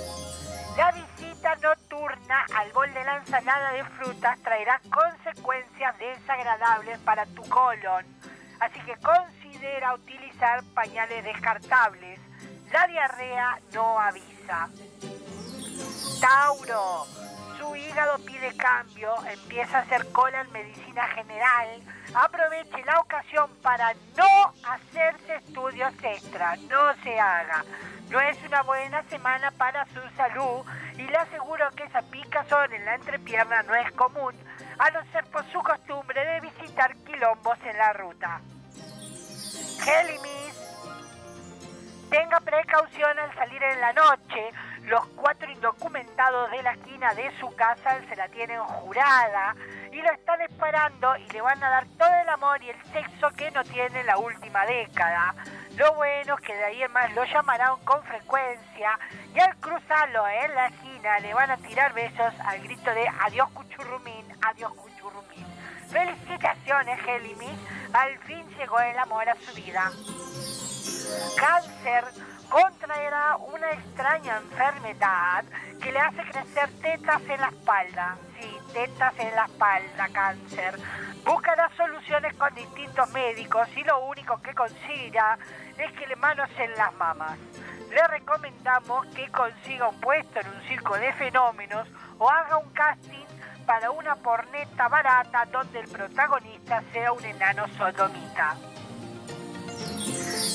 [0.76, 7.42] La visita nocturna al bol de la ensalada de frutas traerá consecuencias desagradables para tu
[7.44, 8.06] colon.
[8.60, 12.20] Así que considera utilizar pañales descartables.
[12.74, 14.70] La diarrea no avisa.
[16.20, 17.06] Tauro.
[17.58, 21.82] Su hígado pide cambio, empieza a hacer cola en medicina general.
[22.14, 27.64] Aproveche la ocasión para no hacerse estudios extra, no se haga.
[28.10, 32.86] No es una buena semana para su salud y le aseguro que esa picazón en
[32.86, 34.36] la entrepierna no es común,
[34.78, 38.42] a no ser por su costumbre de visitar quilombos en la ruta.
[39.84, 40.46] Géminis,
[42.10, 44.52] Tenga precaución al salir en la noche.
[44.86, 49.56] Los cuatro indocumentados de la esquina de su casa se la tienen jurada
[49.92, 53.32] y lo están esperando y le van a dar todo el amor y el sexo
[53.32, 55.34] que no tiene en la última década.
[55.76, 59.00] Lo bueno es que de ahí en más lo llamarán con frecuencia
[59.34, 63.50] y al cruzarlo en la esquina le van a tirar besos al grito de adiós
[63.54, 65.48] cuchurrumín, adiós cuchurrumín.
[65.90, 67.60] Felicitaciones, Géminis.
[67.92, 69.92] Al fin llegó el amor a su vida.
[71.38, 72.04] Cáncer
[72.50, 75.46] contraerá una extraña enfermedad
[75.82, 78.18] que le hace crecer tetas en la espalda.
[78.40, 80.80] Sí, tetas en la espalda, cáncer.
[81.24, 85.38] Buscará soluciones con distintos médicos y lo único que conseguirá
[85.78, 87.38] es que le manoseen las mamas.
[87.90, 93.26] Le recomendamos que consiga un puesto en un circo de fenómenos o haga un casting
[93.66, 98.56] para una porneta barata donde el protagonista sea un enano sodomita.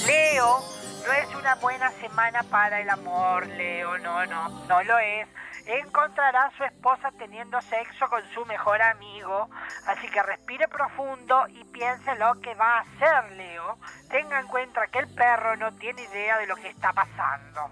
[0.06, 0.60] Leo,
[1.04, 5.28] no es una buena semana para el amor, Leo, no, no, no lo es.
[5.66, 9.48] encontrará a su esposa teniendo sexo con su mejor amigo.
[9.86, 13.78] Así que respire profundo y piense lo que va a hacer Leo.
[14.10, 17.70] Tenga en cuenta que el perro no tiene idea de lo que está pasando.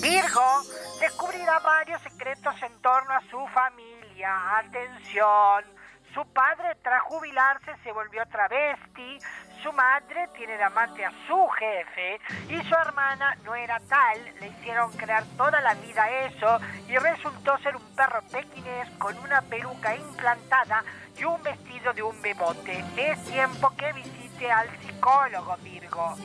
[0.00, 0.62] Virgo
[1.00, 4.58] descubrirá varios secretos en torno a su familia.
[4.58, 5.79] Atención.
[6.14, 9.18] Su padre tras jubilarse se volvió travesti,
[9.62, 14.48] su madre tiene de amante a su jefe y su hermana no era tal, le
[14.48, 16.58] hicieron crear toda la vida eso
[16.88, 20.82] y resultó ser un perro pequinés con una peluca implantada
[21.16, 22.84] y un vestido de un bebote.
[22.96, 26.16] Es tiempo que visite al psicólogo Virgo.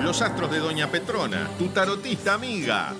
[0.00, 2.92] Los astros de Doña Petrona, tu tarotista amiga.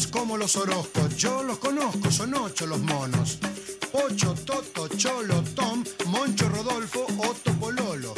[0.00, 3.38] No somos como los Orozcos, yo los conozco, son ocho los monos.
[3.92, 8.14] Pocho, Toto, Cholo, Tom, Moncho, Rodolfo, Otto, Pololo.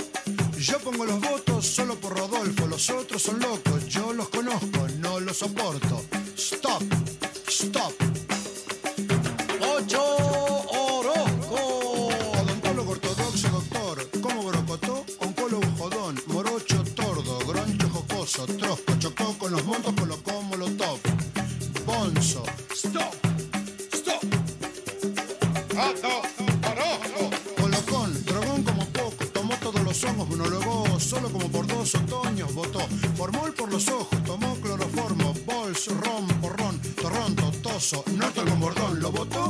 [0.58, 5.18] Yo pongo los votos solo por Rodolfo, los otros son locos, yo los conozco, no
[5.20, 6.04] los soporto.
[6.36, 6.82] Stop,
[7.48, 7.92] stop.
[9.76, 10.02] Ocho
[10.98, 12.08] Orozco,
[12.42, 19.64] odontólogo ortodoxo, doctor, como brocotó, oncólogo jodón, morocho tordo, groncho jocoso, trosco, chocó con los
[19.64, 19.81] montos,
[38.12, 39.41] totoso, norte con bordón, ¿lo votó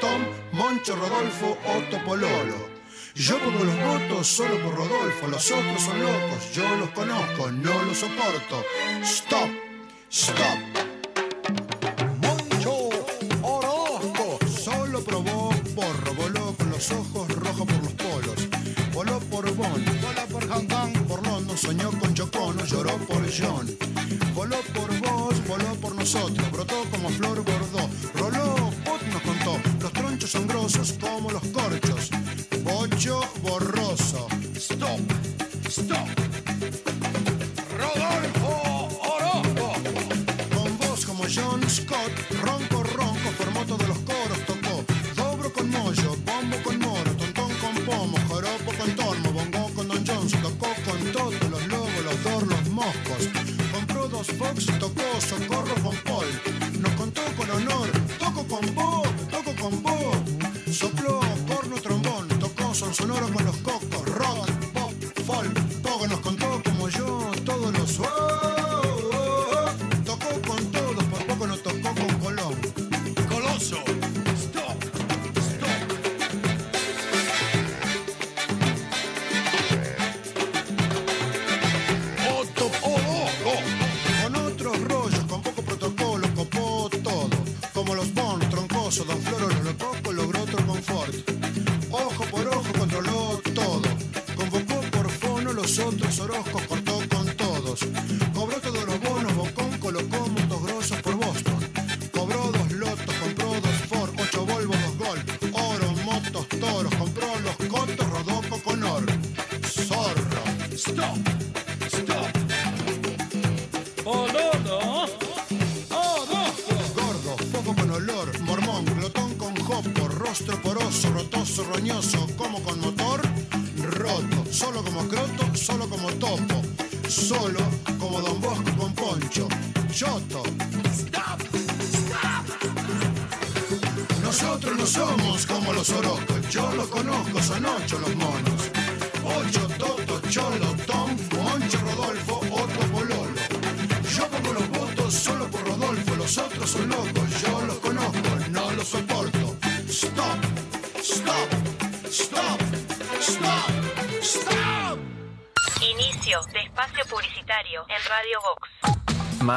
[0.00, 2.74] Tom, Moncho, Rodolfo, Otto, Pololo.
[3.14, 7.82] Yo pongo los votos solo por Rodolfo, los otros son locos, yo los conozco, no
[7.82, 8.64] los soporto.
[9.02, 9.63] Stop.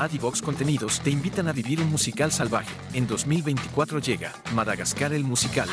[0.08, 2.74] Mad y Vox Contenidos te invitan a vivir un musical salvaje.
[2.94, 5.68] En 2024 llega Madagascar el musical.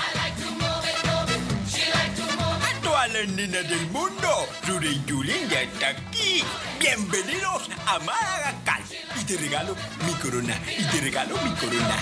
[2.35, 4.29] A todas las nenas del mundo,
[4.67, 6.43] Ruri Yulín ya está aquí.
[6.81, 8.81] Bienvenidos a Madagascar.
[9.21, 10.61] Y te regalo mi corona.
[10.79, 11.97] Y te regalo mi corona.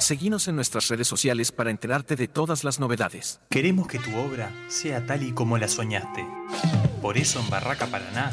[0.00, 3.40] Seguinos en nuestras redes sociales para enterarte de todas las novedades.
[3.48, 6.26] Queremos que tu obra sea tal y como la soñaste.
[7.00, 8.32] Por eso en Barraca Paraná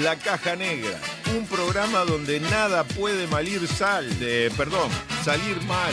[0.00, 0.98] La Caja Negra,
[1.36, 4.08] un programa donde nada puede malir sal,
[4.56, 4.90] perdón,
[5.22, 5.92] salir mal.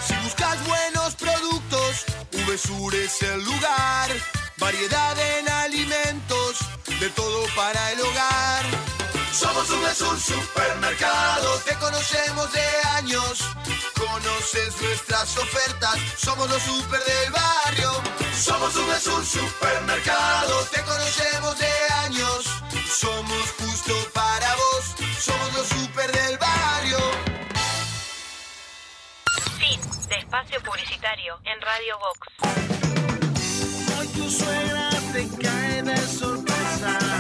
[0.08, 4.10] Si buscas buenos productos, VSUR es el lugar.
[4.58, 6.58] Variedad en alimentos,
[7.00, 8.66] de todo para el hogar.
[9.32, 12.68] Somos un supermercado, te conocemos de
[12.98, 13.48] años.
[13.94, 17.92] Conoces nuestras ofertas, somos los super del barrio.
[18.36, 21.72] Somos un supermercado, te conocemos de
[22.04, 22.46] años.
[22.90, 23.65] Somos
[24.14, 24.96] para vos.
[25.20, 26.98] Somos los super del barrio.
[29.58, 29.80] Fin
[30.10, 32.28] de espacio publicitario en Radio Vox.
[34.00, 37.15] Hoy tu suegra te cae de sorpresa.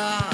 [0.00, 0.29] yeah.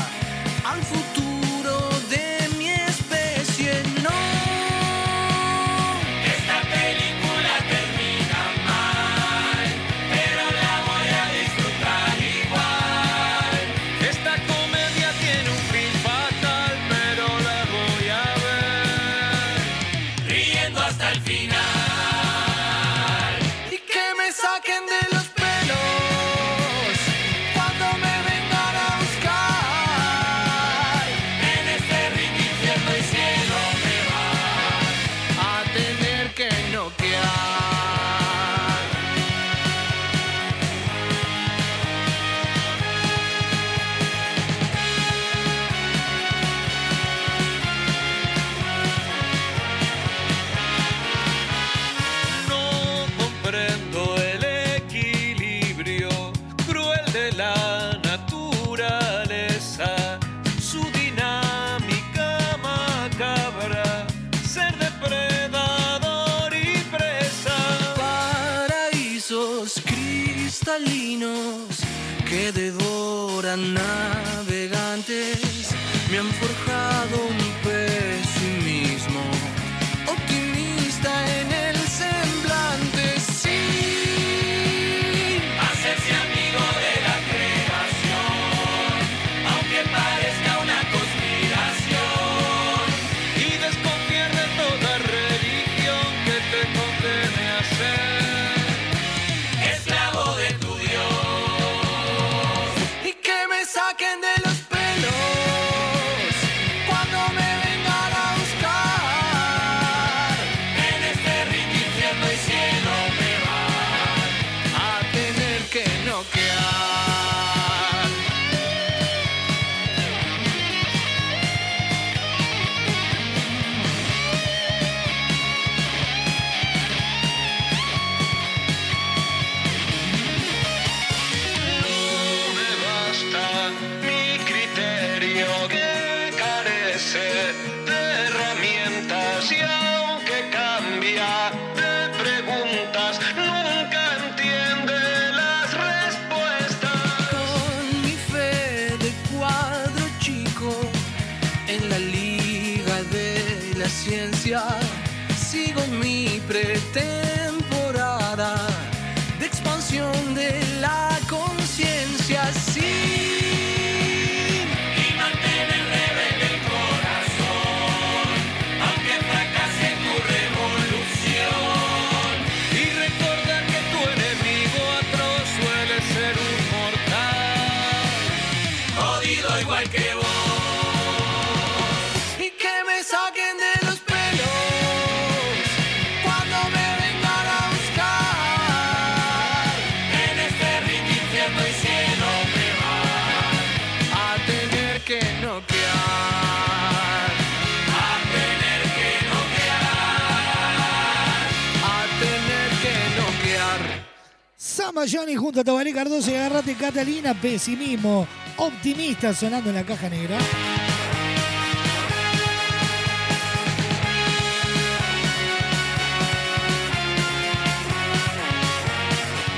[205.04, 210.38] Johnny junto a Tabaré Cardoso y Agarrate Catalina, pesimismo, optimista sonando en la caja negra.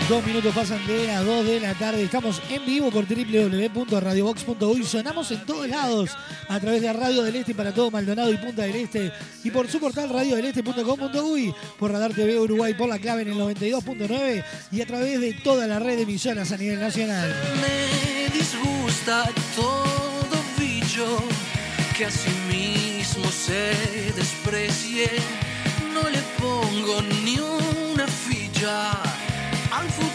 [0.09, 2.03] Dos minutos pasan de las 2 de la tarde.
[2.03, 4.83] Estamos en vivo por www.radiobox.uy.
[4.83, 6.17] Sonamos en todos lados
[6.49, 9.13] a través de Radio del Este para todo Maldonado y Punta del Este.
[9.45, 14.45] Y por su portal radiodeleste.com.uy, por Radar TV Uruguay, por la clave en el 92.9
[14.73, 17.31] y a través de toda la red de emisoras a nivel nacional.
[17.61, 21.19] Me disgusta todo bicho
[21.99, 23.75] que a sí mismo se
[24.17, 25.11] desprecie.
[25.93, 29.18] No le pongo ni una ficha
[29.79, 30.08] al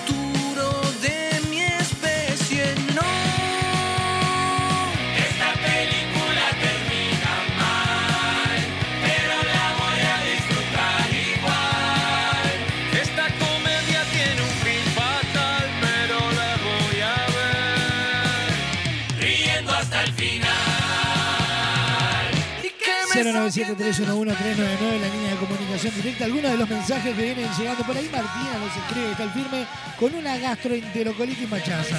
[23.24, 26.26] 097-311-399, la línea de comunicación directa.
[26.26, 28.10] Algunos de los mensajes que vienen llegando por ahí.
[28.12, 29.66] Martina nos escribe, está el firme,
[29.98, 31.96] con una gastroenterocolitis machaza.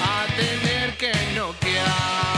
[0.00, 2.34] a tener que noquear.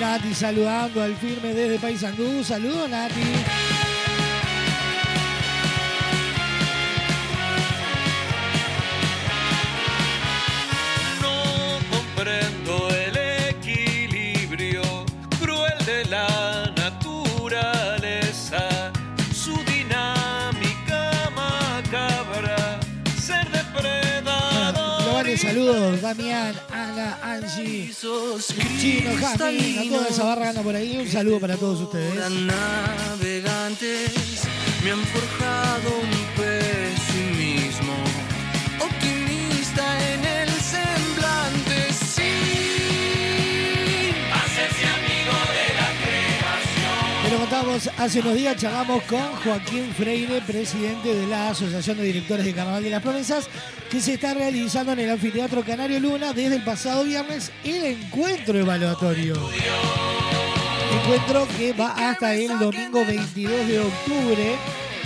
[0.00, 2.42] Nati saludando al firme desde Paysandú.
[2.42, 3.20] Saludos, Nati.
[11.20, 12.93] No comprendo
[25.36, 27.90] saludos, Damián, Ana, Angie,
[28.78, 30.98] Chino, Jamín, a toda esa barra por ahí.
[30.98, 32.14] Un saludo para todos ustedes.
[32.30, 34.12] navegantes
[34.84, 37.94] me han forjado un pesimismo
[38.80, 42.83] optimista en el semblante sin
[47.38, 52.52] contamos hace unos días, charlamos con Joaquín Freire, presidente de la Asociación de Directores de
[52.52, 53.48] Carnaval de las Promesas,
[53.90, 58.58] que se está realizando en el Anfiteatro Canario Luna desde el pasado viernes el encuentro
[58.58, 59.34] evaluatorio.
[61.02, 64.56] Encuentro que va hasta el domingo 22 de octubre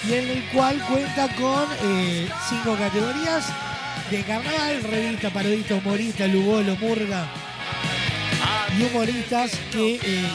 [0.09, 3.47] y en el cual cuenta con eh, cinco categorías
[4.11, 7.29] de carnaval, revista, parodista, humorista, lugolo, murga
[8.79, 10.29] y humoristas que eh,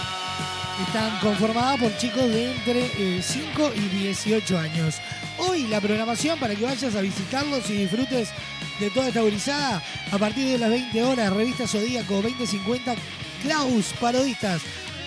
[0.81, 4.95] están conformadas por chicos de entre 5 y 18 años.
[5.37, 8.29] Hoy la programación para que vayas a visitarlos y disfrutes
[8.79, 9.81] de toda esta gurizada
[10.11, 12.95] a partir de las 20 horas, revista Zodíaco 2050,
[13.43, 14.61] Klaus, parodistas.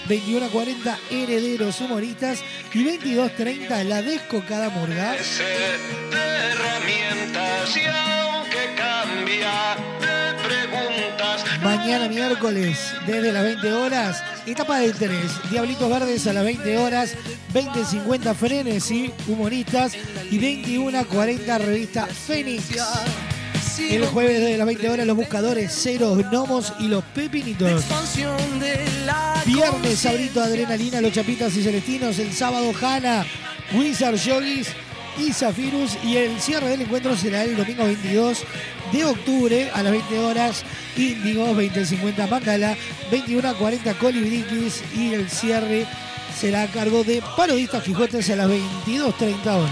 [0.09, 2.41] 21.40 herederos humoristas
[2.73, 5.17] y 22.30 la descocada murga.
[11.63, 17.15] Mañana miércoles, desde las 20 horas, etapa del 3, Diablitos Verdes a las 20 horas,
[17.53, 19.95] 20.50 Frenes y humoristas
[20.31, 22.65] y 21.40 revista Fénix.
[23.79, 27.85] El jueves desde las 20 horas los buscadores Ceros, Gnomos y los Pepinitos.
[28.61, 28.81] de
[29.45, 32.19] Viernes Sabrito Adrenalina, Los Chapitas y Celestinos.
[32.19, 33.27] El sábado Hanna,
[33.75, 34.69] Wizard Yogis
[35.19, 35.97] y Zafirus.
[36.05, 38.45] Y el cierre del encuentro será el domingo 22
[38.93, 40.65] de octubre a las 20 horas.
[40.97, 42.77] Índigo, 20.50 Mandala,
[43.11, 44.83] 21.40 Colibriquis.
[44.95, 45.87] Y el cierre
[46.39, 49.71] será a cargo de Parodistas Quijotes a las 22.30 horas.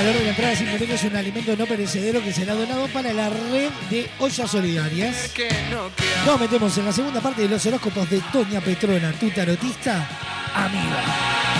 [0.00, 3.28] Valor de la entrada simplemente es un alimento no perecedero que será donado para la
[3.28, 5.34] red de ollas solidarias.
[6.24, 10.08] Nos metemos en la segunda parte de los horóscopos de Toña Petrona, tu tarotista,
[10.54, 11.59] amiga.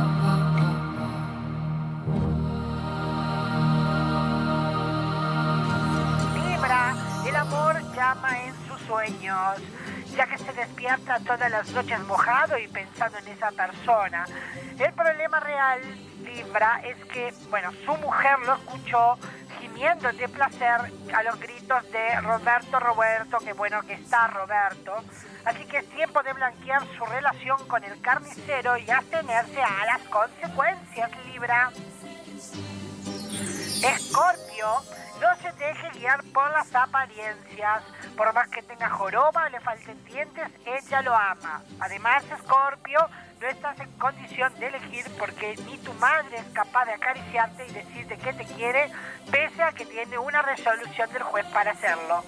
[8.91, 9.61] Sueños,
[10.17, 14.25] ya que se despierta todas las noches mojado y pensando en esa persona.
[14.77, 15.79] El problema real,
[16.23, 19.17] Libra es que, bueno, su mujer lo escuchó
[19.61, 24.93] gimiendo de placer a los gritos de Roberto, Roberto, qué bueno que está Roberto.
[25.45, 30.01] Así que es tiempo de blanquear su relación con el carnicero y atenerse a las
[30.09, 31.71] consecuencias, Libra.
[33.83, 34.83] Escorpio,
[35.21, 37.83] no se deje guiar por las apariencias.
[38.17, 41.61] Por más que tenga joroba o le falten dientes, ella lo ama.
[41.79, 43.07] Además, Escorpio,
[43.39, 47.71] no estás en condición de elegir porque ni tu madre es capaz de acariciarte y
[47.71, 48.91] decirte que te quiere,
[49.31, 52.23] pese a que tiene una resolución del juez para hacerlo.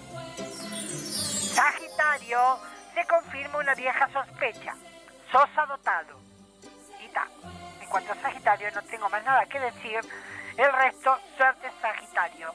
[1.54, 2.60] Sagitario,
[2.94, 4.76] se confirma una vieja sospecha.
[5.32, 6.20] Sos adoptado.
[7.04, 7.28] Y ta.
[7.82, 10.00] En cuanto a Sagitario, no tengo más nada que decir.
[10.58, 12.54] El resto, suerte Sagitario.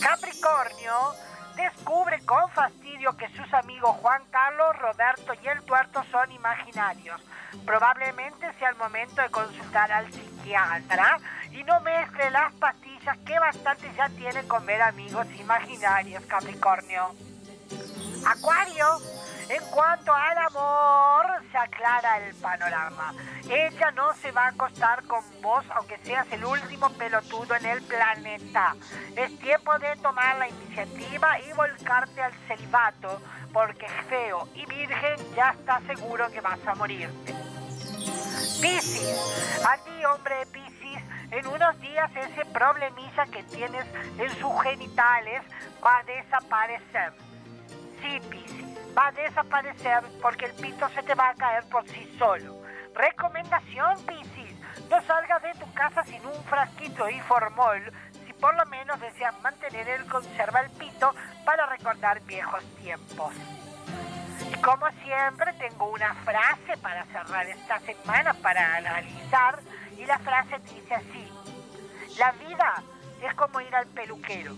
[0.00, 1.14] Capricornio
[1.56, 7.20] descubre con fastidio que sus amigos Juan Carlos, Roberto y el tuerto son imaginarios.
[7.64, 11.18] Probablemente sea el momento de consultar al psiquiatra
[11.50, 17.14] y no mezcle las pastillas que bastante ya tiene con ver amigos imaginarios, Capricornio.
[18.26, 19.00] Acuario,
[19.48, 23.14] en cuanto al amor, se aclara el panorama.
[23.48, 27.82] Ella no se va a acostar con vos, aunque seas el último pelotudo en el
[27.82, 28.74] planeta.
[29.14, 33.20] Es tiempo de tomar la iniciativa y volcarte al celibato,
[33.52, 37.34] porque feo y virgen ya está seguro que vas a morirte.
[38.60, 43.86] Piscis, a ti hombre Piscis, en unos días ese problemilla que tienes
[44.18, 45.42] en sus genitales
[45.84, 47.12] va a desaparecer.
[48.00, 48.65] Sí, Piscis,
[48.96, 52.62] va a desaparecer porque el pito se te va a caer por sí solo.
[52.94, 54.54] Recomendación, Piscis,
[54.90, 57.82] no salgas de tu casa sin un frasquito y formol
[58.26, 61.14] si por lo menos deseas mantener el conserva el pito
[61.44, 63.34] para recordar viejos tiempos.
[64.50, 69.60] Y como siempre tengo una frase para cerrar esta semana para analizar
[69.98, 71.32] y la frase dice así.
[72.18, 72.82] La vida
[73.22, 74.54] es como ir al peluquero.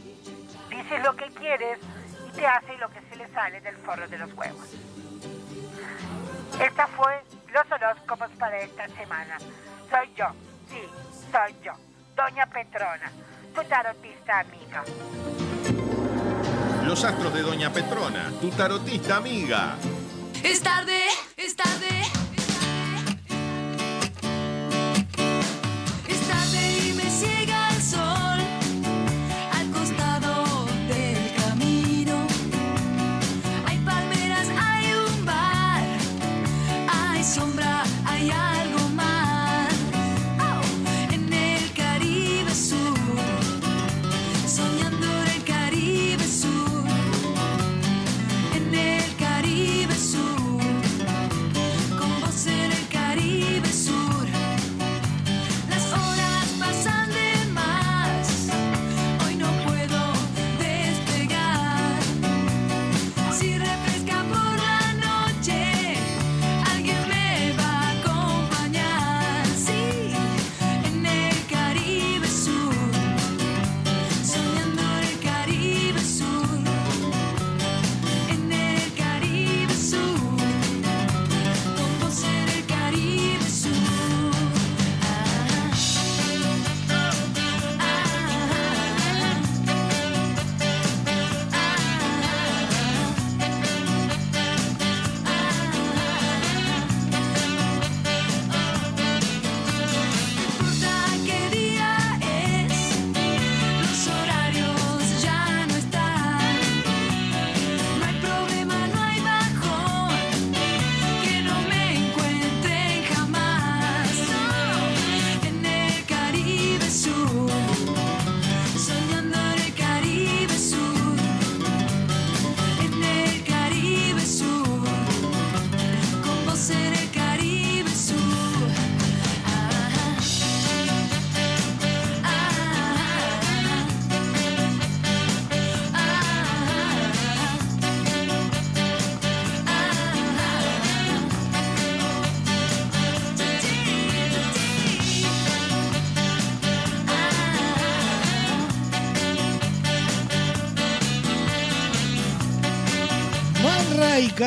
[0.69, 1.79] Dices lo que quieres
[2.39, 4.69] y te hace lo que se le sale del forro de los huevos.
[6.61, 9.39] Esta fue los horóscopos para esta semana.
[9.91, 10.27] Soy yo,
[10.69, 10.81] sí,
[11.33, 11.73] soy yo,
[12.15, 13.11] Doña Petrona,
[13.55, 14.85] tu tarotista amiga.
[16.85, 19.77] Los astros de Doña Petrona, tu tarotista amiga.
[20.43, 21.01] Es tarde,
[21.37, 21.98] es tarde.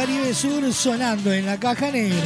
[0.01, 2.17] Caribe Sur sonando en la caja negra.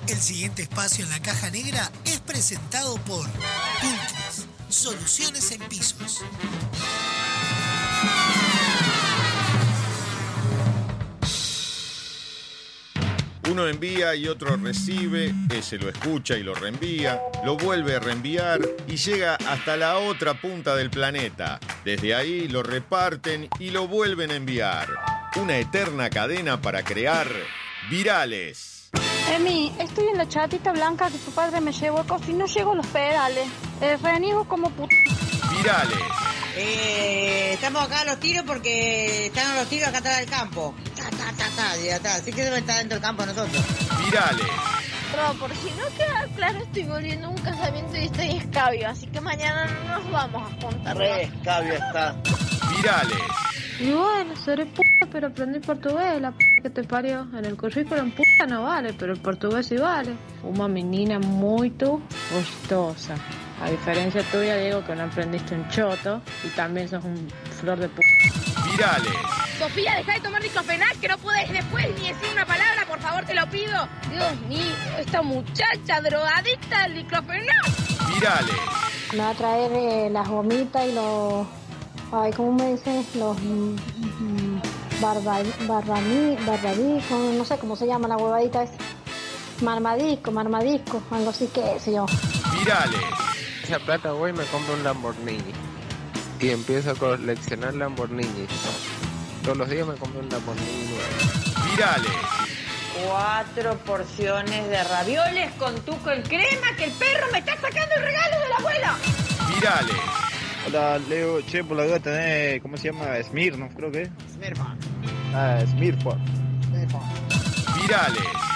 [0.07, 6.23] El siguiente espacio en la caja negra es presentado por Pulcris, soluciones en pisos.
[13.51, 18.61] Uno envía y otro recibe, ese lo escucha y lo reenvía, lo vuelve a reenviar
[18.87, 21.59] y llega hasta la otra punta del planeta.
[21.83, 24.89] Desde ahí lo reparten y lo vuelven a enviar.
[25.37, 27.27] Una eterna cadena para crear
[27.91, 28.91] virales.
[29.35, 32.77] Emi, estoy en la chatita blanca que tu padre me llevó y no llego a
[32.77, 33.49] los pedales.
[33.81, 34.95] Eh, reniego como puto.
[35.57, 36.28] Virales.
[36.61, 40.75] Eh, estamos acá a los tiros porque están los tiros acá atrás del campo.
[40.97, 42.21] Ta, ta, ta, ta, atrás.
[42.21, 43.65] Así que deben estar dentro del campo nosotros.
[44.05, 44.47] Virales.
[45.13, 49.07] Pero por si no queda claro, estoy volviendo a un casamiento y estoy escabio, así
[49.07, 50.97] que mañana no nos vamos a juntar.
[50.97, 52.17] Re escabio está.
[52.77, 53.19] Virales.
[53.81, 57.29] Y bueno, seré puta, pero aprendí portugués, la p que te parió.
[57.33, 60.17] En el currículum puta no vale, pero el portugués sí vale.
[60.43, 61.73] Una menina muy
[62.33, 63.15] gustosa.
[63.61, 67.29] A diferencia tuya, digo que no aprendiste un choto y también sos un
[67.61, 68.07] flor de puta.
[68.71, 69.13] Virales.
[69.59, 73.25] Sofía, deja de tomar diclofenac, que no puedes después ni decir una palabra, por favor,
[73.25, 73.89] te lo pido.
[74.11, 77.67] Dios mío, esta muchacha drogadicta del diclofenac.
[78.15, 78.57] Virales.
[79.13, 81.47] Me va a traer eh, las gomitas y los...
[82.13, 83.05] Ay, ¿cómo me dicen?
[83.17, 83.37] Los...
[83.41, 84.63] mm, mm,
[85.01, 88.75] barba, barbamí, barbadisco, no sé cómo se llama la huevadita esa.
[89.63, 92.07] Marmadisco, marmadisco, algo así que sé yo.
[92.57, 93.18] Virales.
[93.69, 95.53] Esa plata voy y me compro un Lamborghini.
[96.41, 98.49] Y empiezo a coleccionar Lamborghinis.
[99.45, 101.71] Todos los días me compro un Lamborghini nuevo.
[101.71, 102.11] Virales.
[103.07, 108.03] Cuatro porciones de ravioles con tuco en crema que el perro me está sacando el
[108.05, 108.97] regalo de la abuela.
[109.55, 110.03] Virales.
[110.67, 111.43] Hola, Leo.
[111.43, 113.23] Che, por la duda tenés, ¿cómo se llama?
[113.23, 114.09] Smirnoff, creo que es.
[114.33, 114.69] Smirnoff.
[115.35, 116.17] Ah, Smirnoff.
[117.83, 118.48] Virales.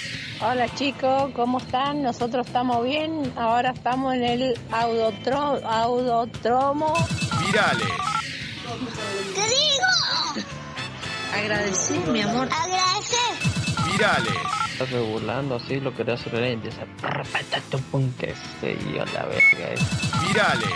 [0.44, 2.02] Hola chicos, ¿cómo están?
[2.02, 3.32] Nosotros estamos bien.
[3.36, 6.92] Ahora estamos en el audotro, audotromo.
[7.46, 7.86] Virales.
[9.36, 10.44] ¿Qué digo?
[11.32, 12.48] Agradecí, mi amor.
[12.50, 13.36] Agradecer.
[13.92, 14.34] Virales.
[14.72, 16.66] Estás regulando así lo que te hace la.
[16.66, 20.26] Esa tu pun que se yo la verga esa.
[20.26, 20.74] Virales.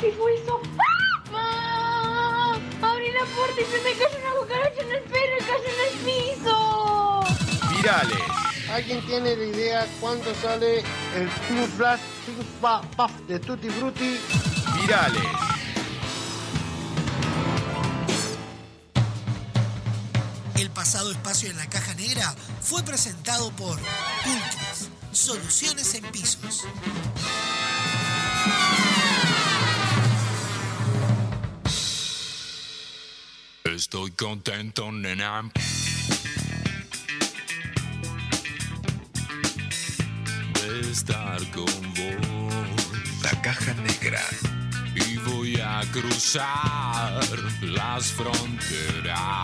[0.00, 0.58] ¿Qué fue eso?
[2.80, 5.80] Abrí la puerta y se me cayó una cucaracha en el pelo y cayó en
[5.86, 6.56] el piso.
[7.76, 8.37] Virales.
[8.72, 10.80] ¿Alguien tiene la idea cuánto sale
[11.14, 12.00] el True Flash
[13.26, 14.18] de Tutti Frutti?
[14.80, 15.22] Virales.
[20.56, 23.78] El pasado espacio en la caja negra fue presentado por
[24.24, 26.64] Pulcris, soluciones en pisos.
[33.64, 35.50] Estoy contento, nena.
[40.80, 43.22] Estar con vos.
[43.22, 44.22] La caja negra.
[44.94, 47.20] Y voy a cruzar
[47.62, 49.42] las fronteras.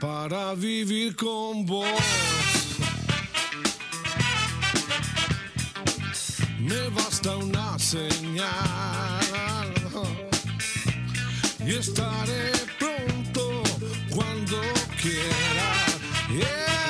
[0.00, 1.88] para vivir con vos.
[6.58, 8.44] Me basta una señal
[11.66, 13.62] y estaré pronto
[14.10, 14.60] cuando
[15.00, 15.70] quiera.
[16.30, 16.83] Yeah.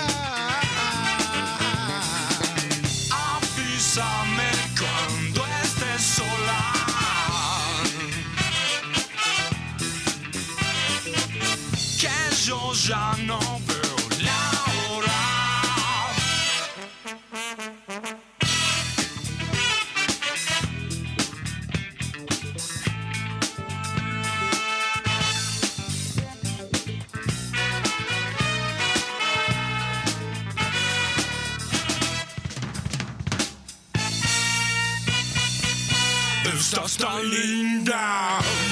[37.04, 38.63] Estás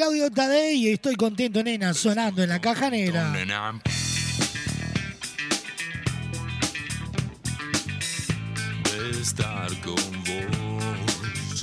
[0.00, 3.34] Claudio Tadei y estoy contento, nena, sonando en la caja negra.
[9.20, 11.62] estar con vos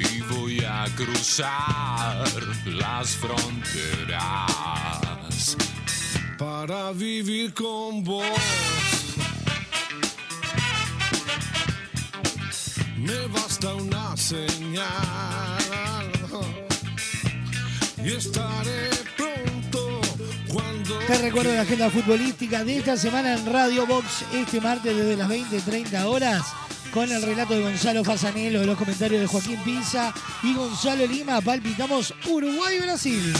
[0.00, 2.24] y voy a cruzar
[2.66, 4.16] las fronteras
[6.36, 8.26] para vivir con vos.
[12.96, 15.63] Me basta una señal
[18.04, 20.00] y estaré pronto
[20.52, 25.16] cuando Te recuerdo la agenda futbolística de esta semana en Radio Box este martes desde
[25.16, 26.42] las 20-30 horas
[26.92, 31.40] con el relato de Gonzalo Fasanelo, los comentarios de Joaquín Pinza y Gonzalo Lima.
[31.40, 33.34] Palpitamos Uruguay-Brasil.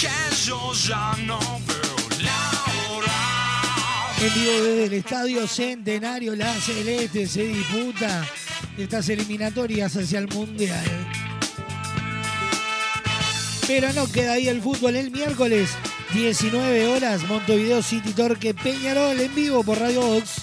[0.00, 4.16] que yo ya no veo la hora.
[4.20, 8.24] En vivo desde el Estadio Centenario, la Celeste se disputa
[8.78, 11.15] estas eliminatorias hacia el Mundial.
[13.66, 15.70] Pero no queda ahí el fútbol el miércoles,
[16.14, 20.42] 19 horas, Montevideo City Torque Peñarol en vivo por Radio Box.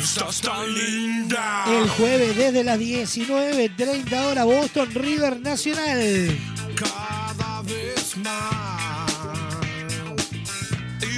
[0.00, 1.64] Estás tan linda.
[1.68, 6.38] El jueves desde las 19.30 horas, Boston River Nacional.
[6.76, 8.79] cada vez más.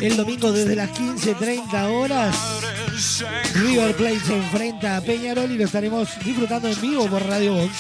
[0.02, 2.36] El domingo desde las 15.30 horas,
[3.54, 7.72] River Plate se enfrenta a Peñarol y lo estaremos disfrutando en vivo por Radio Box.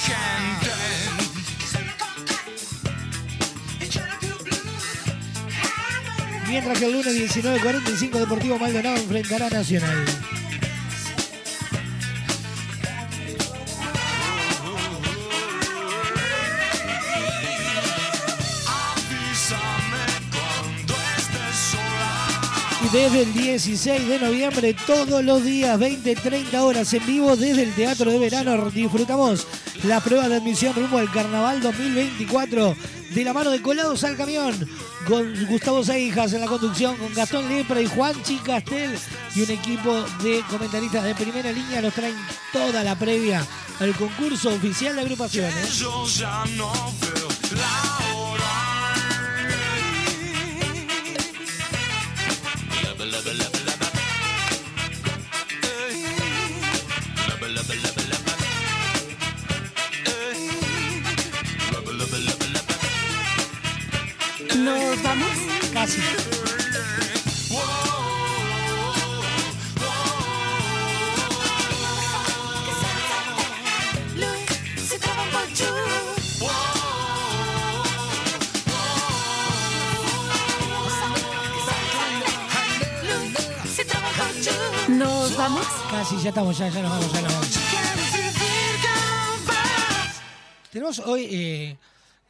[6.48, 10.04] Mientras que el lunes 19.45 Deportivo Maldonado enfrentará a Nacional.
[22.92, 28.10] Desde el 16 de noviembre, todos los días, 20-30 horas en vivo desde el Teatro
[28.10, 29.46] de Verano, disfrutamos
[29.84, 32.76] la prueba de admisión rumbo al Carnaval 2024
[33.14, 34.54] de la mano de Colados al Camión,
[35.08, 38.98] con Gustavo Seijas en la conducción, con Gastón Lepra y Juanchi Castel.
[39.34, 42.16] Y un equipo de comentaristas de primera línea nos traen
[42.52, 43.46] toda la previa
[43.80, 45.82] al concurso oficial de agrupaciones.
[64.62, 65.28] ¿Nos vamos?
[65.72, 66.00] Casi.
[84.88, 85.66] ¿Nos vamos?
[85.90, 87.48] Casi, ya estamos, ya, ya nos vamos, ya nos vamos.
[90.70, 91.76] Tenemos hoy, eh,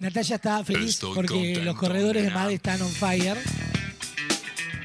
[0.02, 2.30] Natalia está feliz Estoy porque contento, los corredores de.
[2.30, 3.38] MAD están on fire.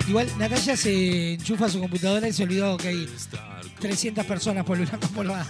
[0.08, 3.10] Igual Natalia se enchufa a su computadora y se olvidó que hay
[3.80, 5.48] 300 personas por la...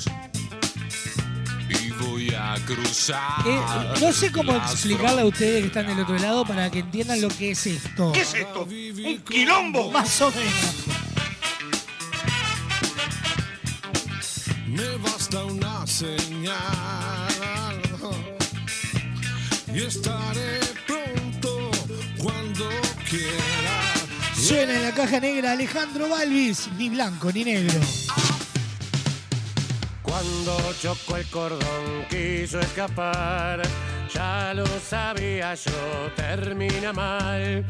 [1.69, 3.45] Y voy a cruzar.
[3.45, 3.59] Eh,
[3.99, 7.27] no sé cómo explicarle a ustedes que están del otro lado para que entiendan lo
[7.27, 8.13] que es esto.
[8.13, 8.63] ¿Qué es esto?
[8.63, 9.91] ¿Un quilombo?
[9.91, 10.75] Más o menos.
[14.65, 17.26] Me basta una señal
[19.77, 21.69] y estaré pronto
[22.17, 22.67] cuando
[23.07, 23.93] quiera.
[24.35, 27.79] Suena en la caja negra Alejandro Balvis, ni blanco ni negro.
[30.01, 33.61] Cuando chocó el cordón quiso escapar,
[34.11, 37.63] ya lo sabía yo, termina mal.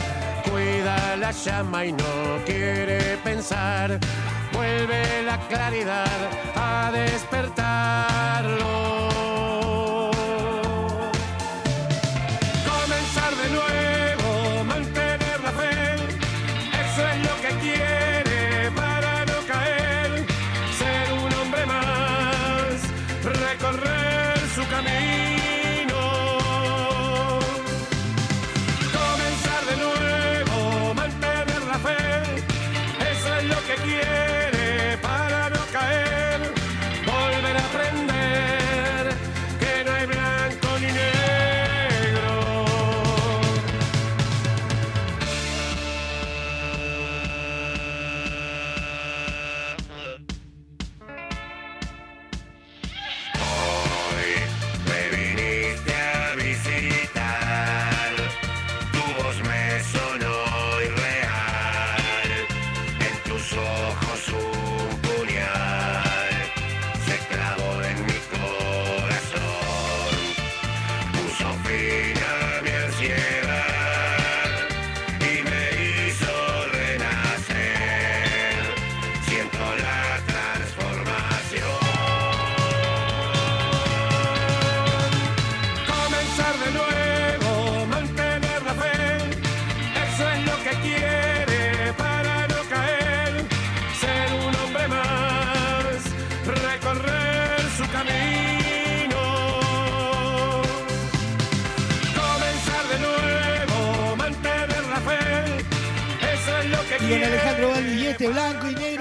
[0.47, 3.99] Cuida la llama y no quiere pensar.
[4.51, 7.83] Vuelve la claridad a despertarlo.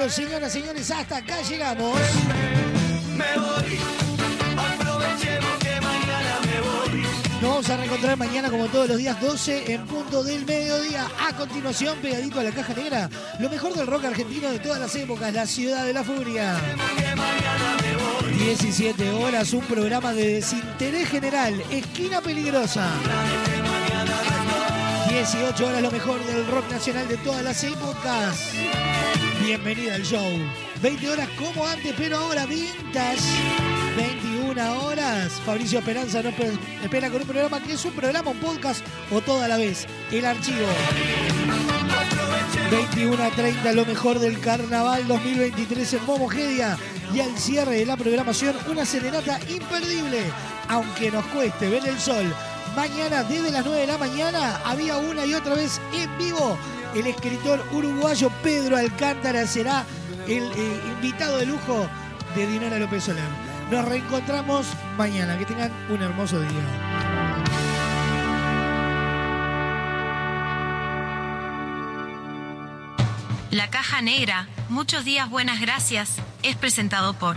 [0.02, 1.98] Negro, señoras, señores, hasta acá llegamos.
[3.16, 3.78] Me voy,
[4.58, 7.02] aprovechemos que mañana me voy.
[7.40, 11.06] Nos vamos a reencontrar mañana como todos los días 12 en punto del mediodía.
[11.20, 14.94] A continuación, pegadito a la caja negra, lo mejor del rock argentino de todas las
[14.96, 16.56] épocas, la ciudad de la furia.
[18.38, 22.88] 17 horas, un programa de desinterés general, esquina peligrosa.
[25.08, 28.52] 18 horas, lo mejor del rock nacional de todas las épocas.
[29.52, 30.30] Bienvenida al show.
[30.80, 33.20] 20 horas como antes, pero ahora vintage.
[33.98, 35.30] 21 horas.
[35.44, 39.20] Fabricio Esperanza nos pe- espera con un programa que es un programa, un podcast o
[39.20, 39.86] toda la vez.
[40.10, 40.66] El archivo.
[42.70, 46.78] 21 a 30, lo mejor del carnaval 2023 en Momogedia.
[47.12, 50.22] Y al cierre de la programación, una serenata imperdible.
[50.68, 52.34] Aunque nos cueste ver el sol.
[52.74, 56.56] Mañana, desde las 9 de la mañana, había una y otra vez en vivo.
[56.94, 59.84] El escritor uruguayo Pedro Alcántara será
[60.26, 61.88] el eh, invitado de lujo
[62.36, 63.24] de Dinora López Soler.
[63.70, 64.66] Nos reencontramos
[64.98, 65.38] mañana.
[65.38, 66.50] Que tengan un hermoso día.
[73.50, 77.36] La Caja Negra, muchos días buenas gracias, es presentado por